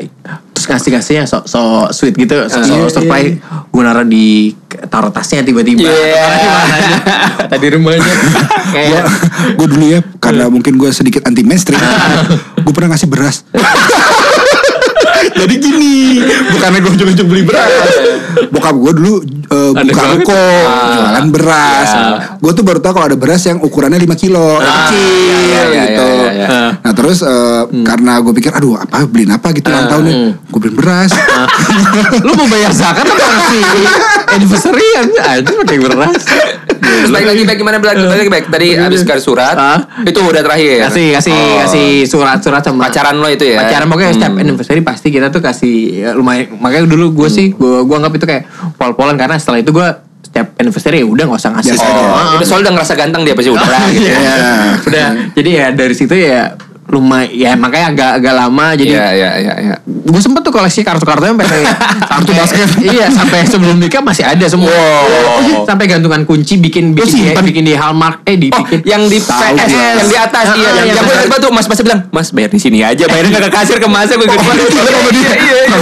[0.64, 3.36] terus ngasih ngasihnya so so sweet gitu, so, so Iya, surprise.
[3.68, 4.56] Gue naruh di
[4.88, 5.84] taruh tasnya tiba-tiba.
[5.92, 6.28] Iya.
[7.52, 8.00] Tadi rumahnya
[9.60, 11.84] gua dulu ya karena mungkin gue sedikit anti mainstream.
[12.64, 13.44] gue pernah ngasih beras.
[15.34, 16.20] Jadi gini,
[16.56, 17.68] bukannya gue ujung-ujung beli beras.
[18.52, 20.46] Bokap gue dulu Ada buka ruko,
[20.96, 21.90] jualan beras.
[21.92, 22.04] Ya.
[22.40, 25.84] Gue tuh baru tahu kalau ada beras yang ukurannya 5 kilo, Ah, kecil iya, iya,
[25.88, 26.08] gitu.
[26.08, 26.33] iya, iya, iya.
[26.80, 30.60] Nah terus eh, karena gue pikir, aduh apa beliin apa gitu ulang tahun nih, gue
[30.60, 31.12] beliin beras.
[32.26, 33.64] lu mau bayar zakat apa sih
[34.32, 36.24] anniversary aja pakai beras.
[36.84, 38.46] Terus balik lagi baik gimana balik balik lagi baik.
[38.48, 39.56] Tadi habis garis surat.
[39.56, 39.80] Hah?
[40.04, 40.86] Itu udah terakhir.
[40.86, 41.58] kasih kasih Oh.
[41.60, 43.58] kasih surat-surat sama Pacaran lo itu ya?
[43.60, 44.18] pacaran pokoknya Hmm.
[44.20, 48.14] setiap anniversary pasti kita tuh kasih ya, lumayan makanya dulu gue sih gue gue anggap
[48.14, 48.44] itu kayak
[48.76, 49.88] pol-polan karena setelah itu gue
[50.34, 53.34] setiap anniversary ya udah nggak usah ngasih Biasa Oh, udah soalnya udah ngerasa ganteng dia
[53.34, 54.02] pasti udah lah gitu.
[54.04, 54.18] ya.
[54.18, 54.34] Iya.
[54.82, 59.32] udah jadi ya dari situ ya lumayan ya makanya agak agak lama jadi Iya, iya,
[59.38, 59.76] iya, iya.
[59.86, 61.48] gue sempet tuh koleksi kartu-kartunya sampai
[62.12, 62.68] kartu basket.
[62.82, 65.64] iya sampai sebelum nikah masih ada semua Wow.
[65.64, 69.70] sampai gantungan kunci bikin bikin di, bikin di hallmark eh Oh, dibikin yang di PS,
[69.70, 72.30] yang di atas Ah, iya, yang, yang yang gue ingat tuh Mas pasti bilang, Mas
[72.30, 74.42] bayar di sini aja, bayarnya nggak ke kasir ke masnya gue gitu.
[75.14, 75.78] Iya, iya, iya.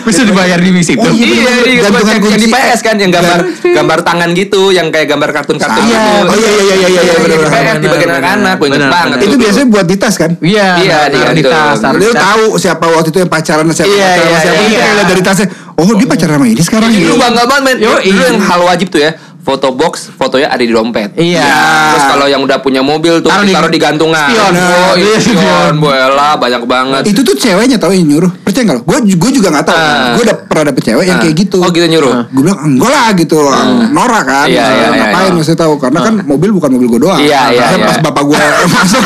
[0.00, 1.26] bisa dibayar di situ Oh, iya.
[1.26, 2.46] Iya, di Gantungan yang di kunci.
[2.48, 5.98] PS kan yang gambar gambar tangan gitu, yang kayak gambar kartun-kartun Iya.
[5.98, 6.12] gitu.
[6.24, 7.36] Oh, iya, iya, iya, iya, iya, di
[7.76, 9.16] di bagian anak-anak, gue inget banget.
[9.22, 10.30] Itu biasanya buat di tas kan?
[10.38, 11.52] iya Iya, di taruh di gantung.
[11.66, 12.22] tas taruh di Lu tas.
[12.22, 14.84] tahu siapa waktu itu yang pacaran sama siapa Iya, pacaran iya, siapa iya.
[14.92, 15.46] Lihat dari tasnya.
[15.74, 17.18] Oh dia pacaran sama ini sekarang Dulu ya.
[17.18, 17.76] bangga banget men.
[17.78, 18.24] Yo, Dulu iya.
[18.26, 19.10] yang hal wajib tuh ya.
[19.46, 21.14] Foto box, fotonya ada di dompet.
[21.14, 21.46] Iya.
[21.94, 24.26] Terus kalau yang udah punya mobil tuh Taruh di- taruh di gantungan.
[24.26, 24.50] spion.
[24.50, 24.58] Oh,
[24.92, 25.38] Iya, iya, spion.
[25.38, 27.02] spion, boela banyak banget.
[27.06, 28.26] Itu tuh ceweknya tau yang nyuruh.
[28.42, 28.82] Percaya nggak?
[28.82, 29.78] Gue gue juga nggak tahu.
[29.78, 30.10] Ah.
[30.12, 31.22] Gue udah pernah dapet cewek yang Ah.
[31.22, 31.58] kayak gitu.
[31.58, 32.26] Oh, gitu nyuruh.
[32.26, 33.38] Gue bilang enggak lah gitu.
[33.86, 34.46] Norak kan.
[34.46, 35.38] Iya, iya, iya, Ngapain iya.
[35.38, 35.72] mesti tahu?
[35.78, 37.20] Karena kan mobil bukan mobil gue doang.
[37.22, 37.86] Iya, iya, iya.
[37.86, 38.36] Pas bapak gue
[38.68, 39.02] masuk.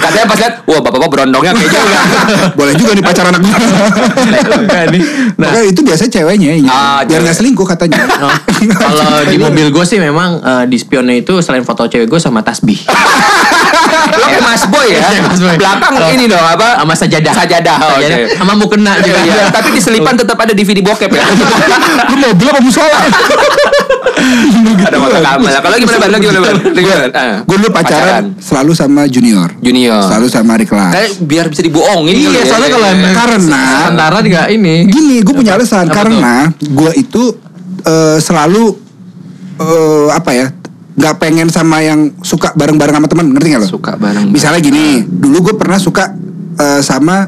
[0.00, 1.98] Katanya pas lihat, wah bapak-bapak berondongnya kayak juga.
[2.56, 3.52] Boleh juga nih pacar anak gue.
[5.34, 6.80] Nah, Makanya itu biasanya ceweknya yang nyuruh.
[6.88, 8.00] Ah, Biar nggak selingkuh katanya.
[8.16, 8.32] Oh,
[8.72, 12.40] kalau di mobil gue sih memang eh, di spionnya itu selain foto cewek gue sama
[12.40, 12.78] tasbih.
[14.06, 15.02] Lo kayak Mas Boy ya.
[15.04, 15.56] Iya, Mas Boy.
[15.56, 16.08] Belakang Oh.
[16.08, 16.78] ini dong apa?
[16.78, 17.32] Sama sajadah.
[17.34, 17.76] Sajadah.
[17.76, 18.18] Oh, Sajadah.
[18.20, 18.36] oke.
[18.36, 19.18] Sama mukena juga.
[19.20, 21.24] Iya, tapi di selipan tetap ada DVD bokep ya.
[22.10, 22.98] Lu mobil apa musola?
[24.80, 25.50] ada motor kamal.
[25.50, 26.10] Kalau gimana Ban?
[26.16, 27.10] Gimana Ban?
[27.12, 27.36] Ah.
[27.42, 29.50] Gue dulu pacaran selalu sama junior.
[29.58, 30.06] Junior.
[30.06, 30.92] Selalu sama adik kelas.
[30.92, 32.42] Kayak biar bisa dibohongin Iya, ya.
[32.46, 34.86] soalnya kalau emang Karena antara juga ini.
[34.86, 37.34] gini, gue punya alasan karena gue itu
[37.82, 38.83] eh, selalu
[39.58, 40.48] eh, apa ya?
[40.94, 43.68] nggak pengen sama yang suka bareng-bareng sama teman, ngerti nggak lo?
[43.68, 44.30] Suka bareng.
[44.30, 46.14] Misalnya gini, dulu gue pernah suka
[46.54, 47.26] eh, sama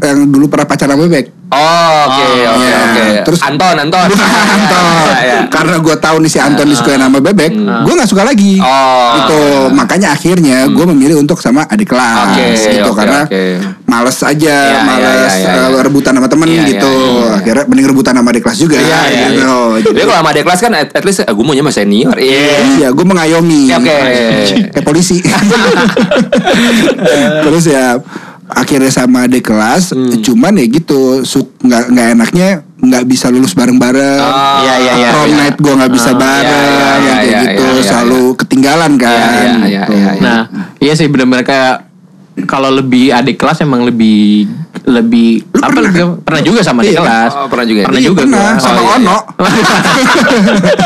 [0.00, 1.37] yang dulu pernah pacaran sama bebek.
[1.48, 1.56] Oh,
[2.04, 2.76] oke, Oh, oke, iya.
[2.84, 3.04] oke.
[3.24, 4.06] Terus- Anton, Anton.
[4.12, 4.28] Bukan
[4.60, 4.84] Anton.
[4.84, 5.38] Iya, iya.
[5.48, 8.60] Karena gue tahu nih si Anton disukain sama bebek, gue nggak suka lagi.
[8.60, 9.16] Oh.
[9.16, 9.40] Gitu.
[9.72, 12.36] Makanya akhirnya gue memilih untuk sama adik kelas.
[12.36, 13.24] Oke, gitu karena
[13.88, 16.94] males aja, males eh, rebutan sama temen gitu.
[17.32, 18.76] Akhirnya mending rebutan sama adik kelas juga.
[18.76, 19.56] Iya, iya, gitu.
[19.80, 22.16] Jadi Jadi, kalau sama adik kelas kan at, at least eh, gue maunya sama senior.
[22.20, 22.56] Iya.
[22.76, 23.72] Iya, gue mengayomi.
[23.72, 23.96] Oke.
[24.68, 25.24] Kayak polisi.
[27.48, 27.96] Terus ya
[28.48, 30.18] akhirnya sama adik kelas, Hmm.
[30.18, 31.20] cuman ya gitu,
[31.60, 34.22] nggak nggak enaknya nggak bisa lulus bareng-bareng.
[34.22, 35.08] Oh, Iya, iya, iya.
[35.10, 37.74] Prom night gue nggak bisa Oh, bareng, iya, iya, yang iya, kayak iya, gitu, iya,
[37.74, 39.10] iya, selalu ketinggalan kan.
[39.10, 39.92] Iya, iya, iya, gitu.
[39.92, 40.22] iya, iya.
[40.22, 40.40] Nah,
[40.78, 41.74] iya sih benar-benar kayak
[42.46, 44.46] kalau lebih adik kelas emang lebih
[44.84, 46.98] lebih Lu apa pernah lebih pernah juga sama Iya.
[46.98, 47.32] kelas.
[47.34, 47.80] Oh, pernah juga?
[47.84, 48.58] Pernah Iya, juga pernah gua.
[48.58, 49.16] sama Oh, iya, Ono.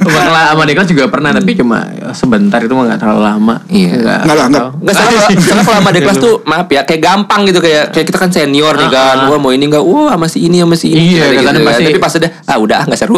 [0.00, 1.78] Pernah sama adik kelas juga pernah tapi cuma
[2.12, 3.54] sebentar itu mah nggak terlalu lama.
[3.66, 4.22] Iya.
[4.22, 4.64] Nggak lah, nggak.
[4.78, 8.06] Enggak salah kalau- kalau sama adik kelas tuh maaf ya kayak gampang gitu kayak kayak
[8.06, 9.16] kita kan senior nih kan.
[9.16, 9.28] Ah, ah.
[9.28, 9.82] Wah mau ini enggak?
[9.82, 11.14] Wah sama si ini sama si ini.
[11.14, 11.52] Iya, gitu, kan.
[11.56, 13.16] Tapi pas udah ah udah ah enggak seru.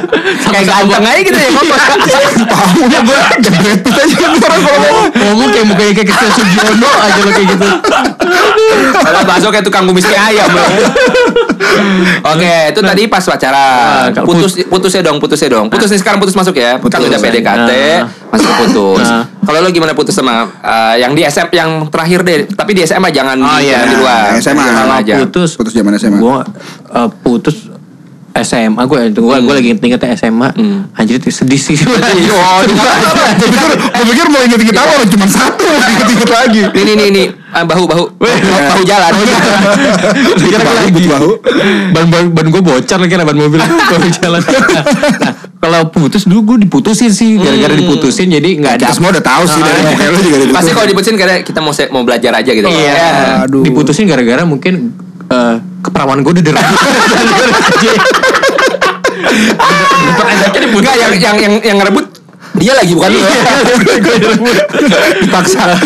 [0.52, 1.78] kayak ganteng aja gitu ya ngomong.
[2.40, 4.96] Tahu ya gue jebret aja orang ngomong.
[5.12, 7.66] Ngomong kayak mukanya kayak kecil Sugiono aja lo kayak gitu.
[9.20, 10.48] Padahal bakso kayak tukang kumis mie ayam.
[12.26, 14.10] Oke, itu tadi pas pacaran.
[14.10, 15.66] Nah, Putus putusnya dong, putusnya dong.
[15.68, 16.80] Putus nih sekarang putus masuk ya.
[16.80, 18.08] Kan udah PDKT, Nah.
[18.30, 19.04] masuk putus.
[19.04, 19.24] Nah.
[19.40, 23.10] Kalau lo gimana putus sama eh, yang di SM yang terakhir deh, tapi di SMA
[23.10, 23.78] jangan Oh, di, iya.
[23.78, 24.24] jangan di luar.
[24.36, 24.62] SMA.
[24.62, 25.14] Jangan Kalau aja.
[25.20, 26.18] putus Putus zaman SMA.
[26.18, 26.38] Gue
[27.20, 27.56] putus
[28.32, 30.86] SMA gue itu gue gue lagi inget SMA Hmm.
[30.92, 35.26] anjir itu sedih sih Oh, di- Gue pikir, gue pikir mau inget-inget apa orang cuma
[35.26, 36.60] satu, inget-inget lagi.
[36.70, 39.10] Nih nih nih nih Ah, bahu bahu bahu jalan.
[40.38, 41.30] Kira Bahu, lagi bahu.
[41.90, 44.40] ban ban, ban gue bocor lagi ban mobil baru jalan
[45.18, 49.44] nah kalau putus dulu gue diputusin sih gara-gara diputusin jadi nggak ada semua udah tahu
[49.44, 50.56] sih dari muka lu juga diputus.
[50.56, 52.64] Pasti kalau diputusin karena kita mau mau belajar aja gitu.
[52.64, 52.92] Iya.
[52.94, 53.10] Ya.
[53.44, 53.60] Aduh.
[53.60, 54.94] Diputusin gara-gara mungkin
[55.26, 56.54] eh, keperawanan gue udah
[60.70, 62.06] Enggak yang yang yang yang ngerebut
[62.58, 63.20] dia lagi bukan lu.
[65.22, 65.78] Dipaksa.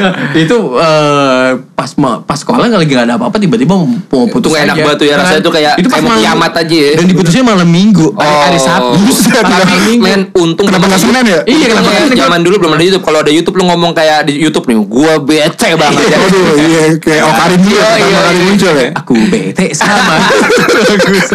[0.42, 1.90] itu eh, pas
[2.22, 5.14] pas sekolah nggak lagi nggak ada apa-apa tiba-tiba mau, Itu putus enak banget tuh ya,
[5.16, 6.90] rasanya tuh kayak- Itu pas kayak mau malam- kiamat aja ya.
[6.94, 8.98] Dan diputusnya malam minggu, hari, hari Sabtu.
[9.32, 10.02] Tapi minggu.
[10.02, 11.38] men untung Kenapa nggak Senin ya?
[11.42, 12.18] Iya, kenapa Senin?
[12.18, 13.02] zaman dulu belum ada YouTube.
[13.02, 16.18] Kalau ada YouTube lu ngomong kayak di YouTube nih, gua bete banget ya.
[16.54, 18.88] Iya kayak Okarin Iya, pertama kali muncul ya.
[18.94, 20.14] Aku bete sama.
[20.80, 21.30] terus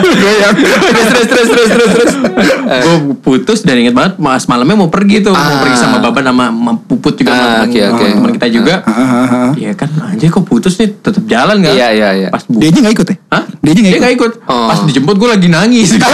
[1.07, 2.13] terus terus terus terus terus.
[2.65, 5.61] gue putus dan inget banget mas malamnya mau pergi tuh mau Ah.
[5.61, 6.45] pergi sama Baban sama,
[6.85, 8.05] Puput juga Ah, sama oke, oke.
[8.11, 8.75] teman kita juga.
[9.55, 12.27] Iya kan anjir kok putus nih tetap jalan kan Iya, iya, iya.
[12.29, 13.17] pas bu Dia aja nggak ikut ya?
[13.29, 13.43] Hah?
[13.57, 14.01] Dia aja nggak Dia ikut.
[14.01, 14.31] nggak ikut.
[14.45, 14.67] Oh.
[14.67, 15.89] Pas dijemput gue lagi nangis.
[15.91, 16.05] Gitu.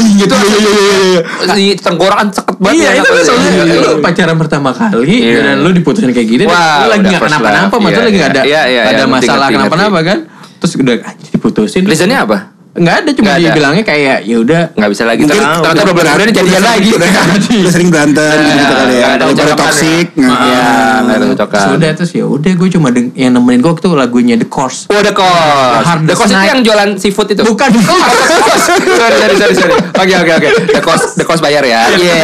[0.00, 1.20] Iya, iya, iya, iya.
[1.50, 2.76] Si tenggorokan ceket banget.
[2.76, 3.78] Iya ya, itu kan soalnya Iya, iya.
[3.78, 5.40] lu pacaran pertama kali Iya.
[5.42, 7.80] dan lu diputusin kayak gini dan Wah, lu lagi udah nggak first kenapa-napa, love.
[7.80, 10.18] maksudnya Iya, lagi nggak ada iya, iya, nggak ada iya, ngerti, masalah ngerti, kenapa-napa kan.
[10.60, 11.82] Terus udah anjir, diputusin.
[11.84, 12.36] Reasonnya apa?
[12.70, 13.42] Nggak ada cuma Nggak ada.
[13.42, 15.20] dia bilangnya kayak ya udah Nggak bisa lagi.
[15.20, 16.88] Mungkin Ternyata ternyata dua bulan kemudian jadian lagi.
[16.90, 17.08] Udah,
[17.60, 19.00] udah sering berantem gitu kali ya.
[19.00, 20.06] Nggak ada Udah pada cocokan toxic.
[20.08, 20.28] ya.
[20.30, 20.66] Iya,
[21.00, 21.66] nggak ada cocokan.
[21.66, 24.86] Sudah terus ya udah gue cuma deng- yang nemenin gue waktu lagunya The Course.
[24.86, 25.84] Oh, The Cost.
[25.84, 26.48] Hard The Cost itu Night.
[26.48, 27.42] yang jualan seafood itu.
[27.42, 27.68] Bukan.
[27.72, 28.64] Oh, The Cost.
[28.70, 29.72] sorry, sorry, sorry, sorry.
[29.92, 30.48] Oke, oke, oke.
[30.70, 31.90] The Cost, The Cost bayar ya.
[31.90, 32.14] Iya.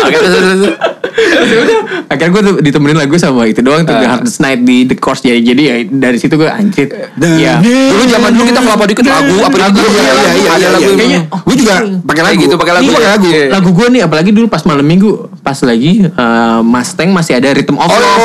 [0.00, 0.74] Oke, terus, terus, terus.
[1.14, 4.10] Terus ya udah akhirnya gue tuh ditemenin lagu sama itu doang tuh The Ah.
[4.12, 6.90] Hardest Night di The Course jadi jadi ya dari situ gue anjir.
[7.14, 7.62] Iya.
[7.62, 9.98] Dulu zaman dulu kita kelapa dikit lagu apa Lagu, gitu.
[9.98, 10.94] iya, iya, iya, Ada iya, lagu iya.
[10.94, 12.38] Kayaknya, Kayaknya Gue juga pakai lagu.
[12.40, 12.94] gitu, pakai lagu Iya, ya?
[12.94, 13.26] pakai lagu.
[13.26, 13.46] Iya.
[13.50, 15.10] lagu gue nih apalagi dulu pas malam minggu
[15.40, 18.22] pas lagi eh, Mustang masih ada Rhythm of Oh, Love.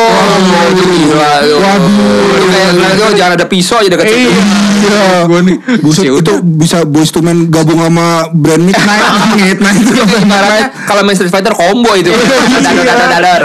[0.71, 1.33] itu gila.
[1.51, 1.59] Waduh.
[2.49, 4.29] Kayak lagu jangan ada pisau aja dekat situ.
[4.29, 5.25] Iya.
[5.25, 5.55] Gue nih
[5.99, 9.03] ya itu bisa boys to men gabung sama brand midnight
[9.35, 12.09] midnight itu Ibaratnya kalau main Street Fighter combo itu.
[12.09, 13.41] Dadar dadar dadar.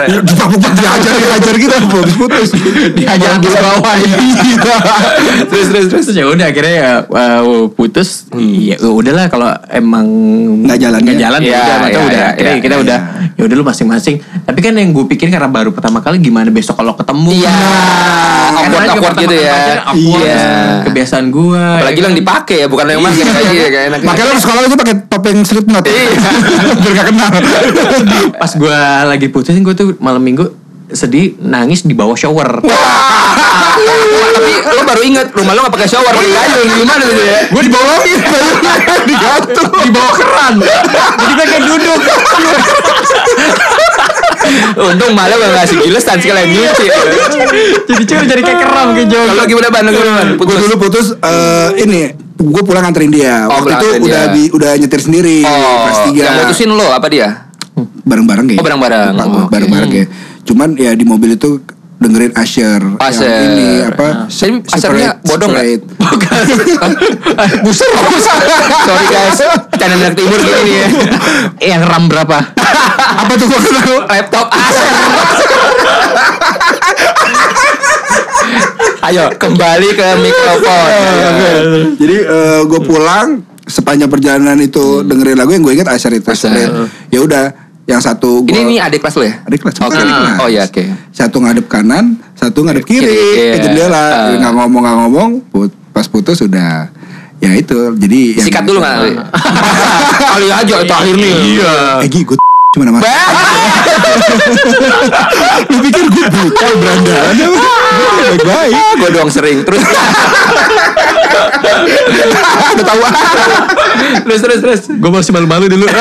[0.75, 2.51] Dihajar dihajar gitu habis putus
[2.95, 4.17] dihajar atas bawah ya.
[5.45, 5.87] Terus terus.
[5.90, 6.90] Terus ya udah akhirnya ya
[7.85, 8.25] putus.
[8.40, 10.07] Ya udahlah kalau emang
[10.64, 11.23] Nggak jalan nggak ya?
[11.29, 12.85] jalan ya Iya, udah maka iya, udah iya, akhirnya iya, kita iya.
[12.85, 12.99] udah
[13.37, 14.14] ya udah lu masing-masing.
[14.49, 17.44] Tapi kan yang gue pikir karena baru pertama kali gimana besok kalau ketemu.
[17.44, 17.53] Iya.
[17.53, 19.57] Karena Awkward awkward gitu ya.
[19.92, 20.44] Iya.
[20.88, 21.64] Kebiasaan gue.
[21.85, 24.01] Apalagi yang dipakai ya, bukan yang pakai kayak kayak enak.
[24.05, 25.85] makanya lu sekolah itu pakai topeng Slipknot
[26.85, 27.33] biar gak kenal
[28.40, 30.63] Pas gue lagi putusin gue tuh malam minggu
[30.94, 32.48] sedih nangis di bawah shower.
[34.35, 37.38] Tapi lu baru inget rumah lu gak pakai shower, pakai gayung gimana gitu ya?
[37.46, 37.96] gue di bawah
[39.09, 40.54] digantung di bawah keran.
[41.14, 42.00] Jadi gue kayak duduk.
[44.76, 46.87] Untung malah gak ngasih gilesan sekalian nyuci.
[47.85, 49.26] jadi cuma jadi kayak keram kayak jauh.
[49.26, 49.85] Kalau gimana ban?
[49.88, 50.59] Gue Putus.
[50.61, 52.00] dulu putus eh, ini
[52.35, 54.35] gue pulang nganterin dia Oh, waktu itu nganterin udah dia.
[54.35, 57.28] di, udah nyetir sendiri kelas Oh, tiga yang mutusin lo apa dia?
[58.04, 59.11] bareng-bareng kayak Oh, bareng-bareng.
[59.11, 60.09] Lupa gua, Oh, bareng-bareng kayak
[60.44, 61.61] cuman ya di mobil itu
[61.94, 63.24] dengerin Asher Asher.
[63.24, 65.64] yang ini apa Jadi Ashernya bodong nggak?
[65.64, 65.85] Separate.
[67.64, 68.38] Buser, buser.
[68.85, 69.40] Sorry guys,
[69.80, 70.88] channel anak timur gini nih ya.
[71.72, 72.38] yang ram berapa?
[73.24, 74.88] apa tuh gua kenal Laptop Acer.
[79.04, 80.88] Ayo kembali ke mikrofon.
[81.96, 82.16] jadi
[82.64, 86.68] gue pulang sepanjang perjalanan itu dengerin lagu yang gue ingat Asher itu Asher.
[87.09, 89.35] Ya udah yang satu gua, Ini ini adik kelas lo ya?
[89.42, 89.92] Adik kelas, Oke.
[89.92, 90.37] adik kelas.
[90.38, 90.85] Oh iya oke.
[91.11, 93.62] satu ngadep kanan satu ngadep kiri, Kiri, ke iya.
[93.62, 94.33] jendela Ah.
[94.35, 96.88] nggak ngomong nggak ngomong put- pas putus udah
[97.38, 98.97] ya itu jadi yang- Sikat dulu nggak?
[100.33, 101.29] Kali aja itu akhirnya.
[101.38, 101.73] Iya.
[102.01, 102.37] Eh Gi, gue
[102.75, 102.99] cuma nama
[105.71, 107.35] Lu pikir gue buka berandalan
[108.19, 109.83] Baik-baik Gue doang sering terus.
[112.75, 113.01] Udah tahu.
[114.25, 114.81] Terus terus terus.
[114.91, 115.87] Gue masih malu-malu dulu.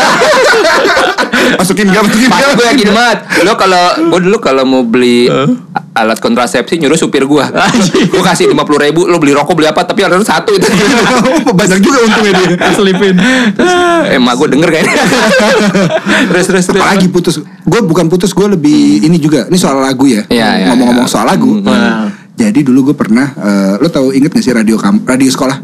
[1.60, 2.56] Masukin gak masukin gak?
[2.56, 3.20] gue yakin banget.
[3.44, 5.28] Lo kalau Gue dulu kalau mau beli
[5.94, 7.46] Alat kontrasepsi Nyuruh supir gue
[8.10, 10.66] Gue kasih 50 ribu Lo beli rokok beli apa Tapi ada satu itu.
[11.52, 12.48] Banyak juga untungnya dia.
[12.72, 13.20] Selipin.
[14.16, 14.96] Emak gue denger kayaknya.
[16.32, 17.36] Terus terus terus Apalagi putus.
[17.42, 19.46] Gue bukan putus Gue lebih Ini juga.
[19.48, 20.24] Ini soal lagu ya.
[20.28, 21.14] Iya, iya, Ngomong-ngomong iya.
[21.14, 21.60] soal lagu.
[21.60, 22.10] Hmm.
[22.34, 25.58] Jadi dulu gue pernah eh, Lo tahu inget gak sih radio kam radio sekolah?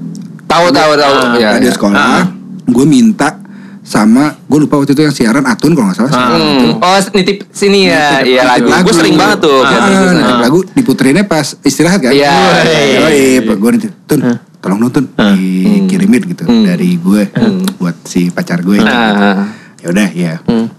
[0.49, 1.75] Tahu tahu tahu ya, Radio ya.
[1.77, 2.25] sekolah.
[2.69, 3.38] Gue minta
[3.79, 6.13] sama gue lupa waktu itu yang siaran Atun kalau nggak salah.
[6.13, 6.77] Hmm.
[6.77, 8.21] Oh nitip sini ya.
[8.21, 8.69] Iya lagu.
[8.69, 10.59] Gue sering banget tuh Ah, nitip lagu.
[10.77, 12.13] Diputerinnya pas istirahat kan?
[12.13, 12.33] Iya,
[12.65, 13.07] iya,
[13.39, 14.19] Iya Gue nitip Tun
[14.59, 17.29] Tolong nonton Dikirimin gitu Dari gue
[17.77, 20.33] Buat si pacar gue Nah, ya udah ya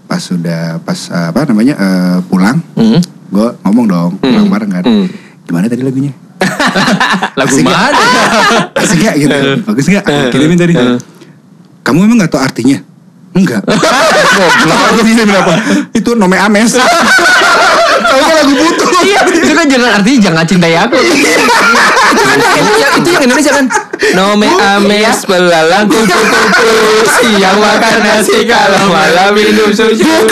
[0.05, 3.01] pas sudah pas eh, apa namanya eh, pulang Hmm.
[3.31, 4.83] gue ngomong dong pulang bareng kan.
[4.83, 5.07] Hmm.
[5.43, 6.13] gimana tadi lagunya?
[7.39, 7.95] Lagu mana?
[8.81, 9.37] asik gak gitu?
[9.63, 10.73] Bagus gak aku kirimin tadi.
[11.81, 12.77] Kamu emang gak tahu artinya?
[13.31, 15.59] Enggak goblok.
[15.91, 16.75] Itu nome ames
[18.03, 18.89] tahu lagu butuh.
[19.01, 20.97] Iya, itu kan jangan artinya jangan cintai aku.
[22.11, 22.37] itu kan
[22.75, 23.65] yang, itu yang Indonesia kan
[24.17, 26.69] Nome ames belalang kupu kupu
[27.21, 30.27] Siang makan nasi kalau malam minum susu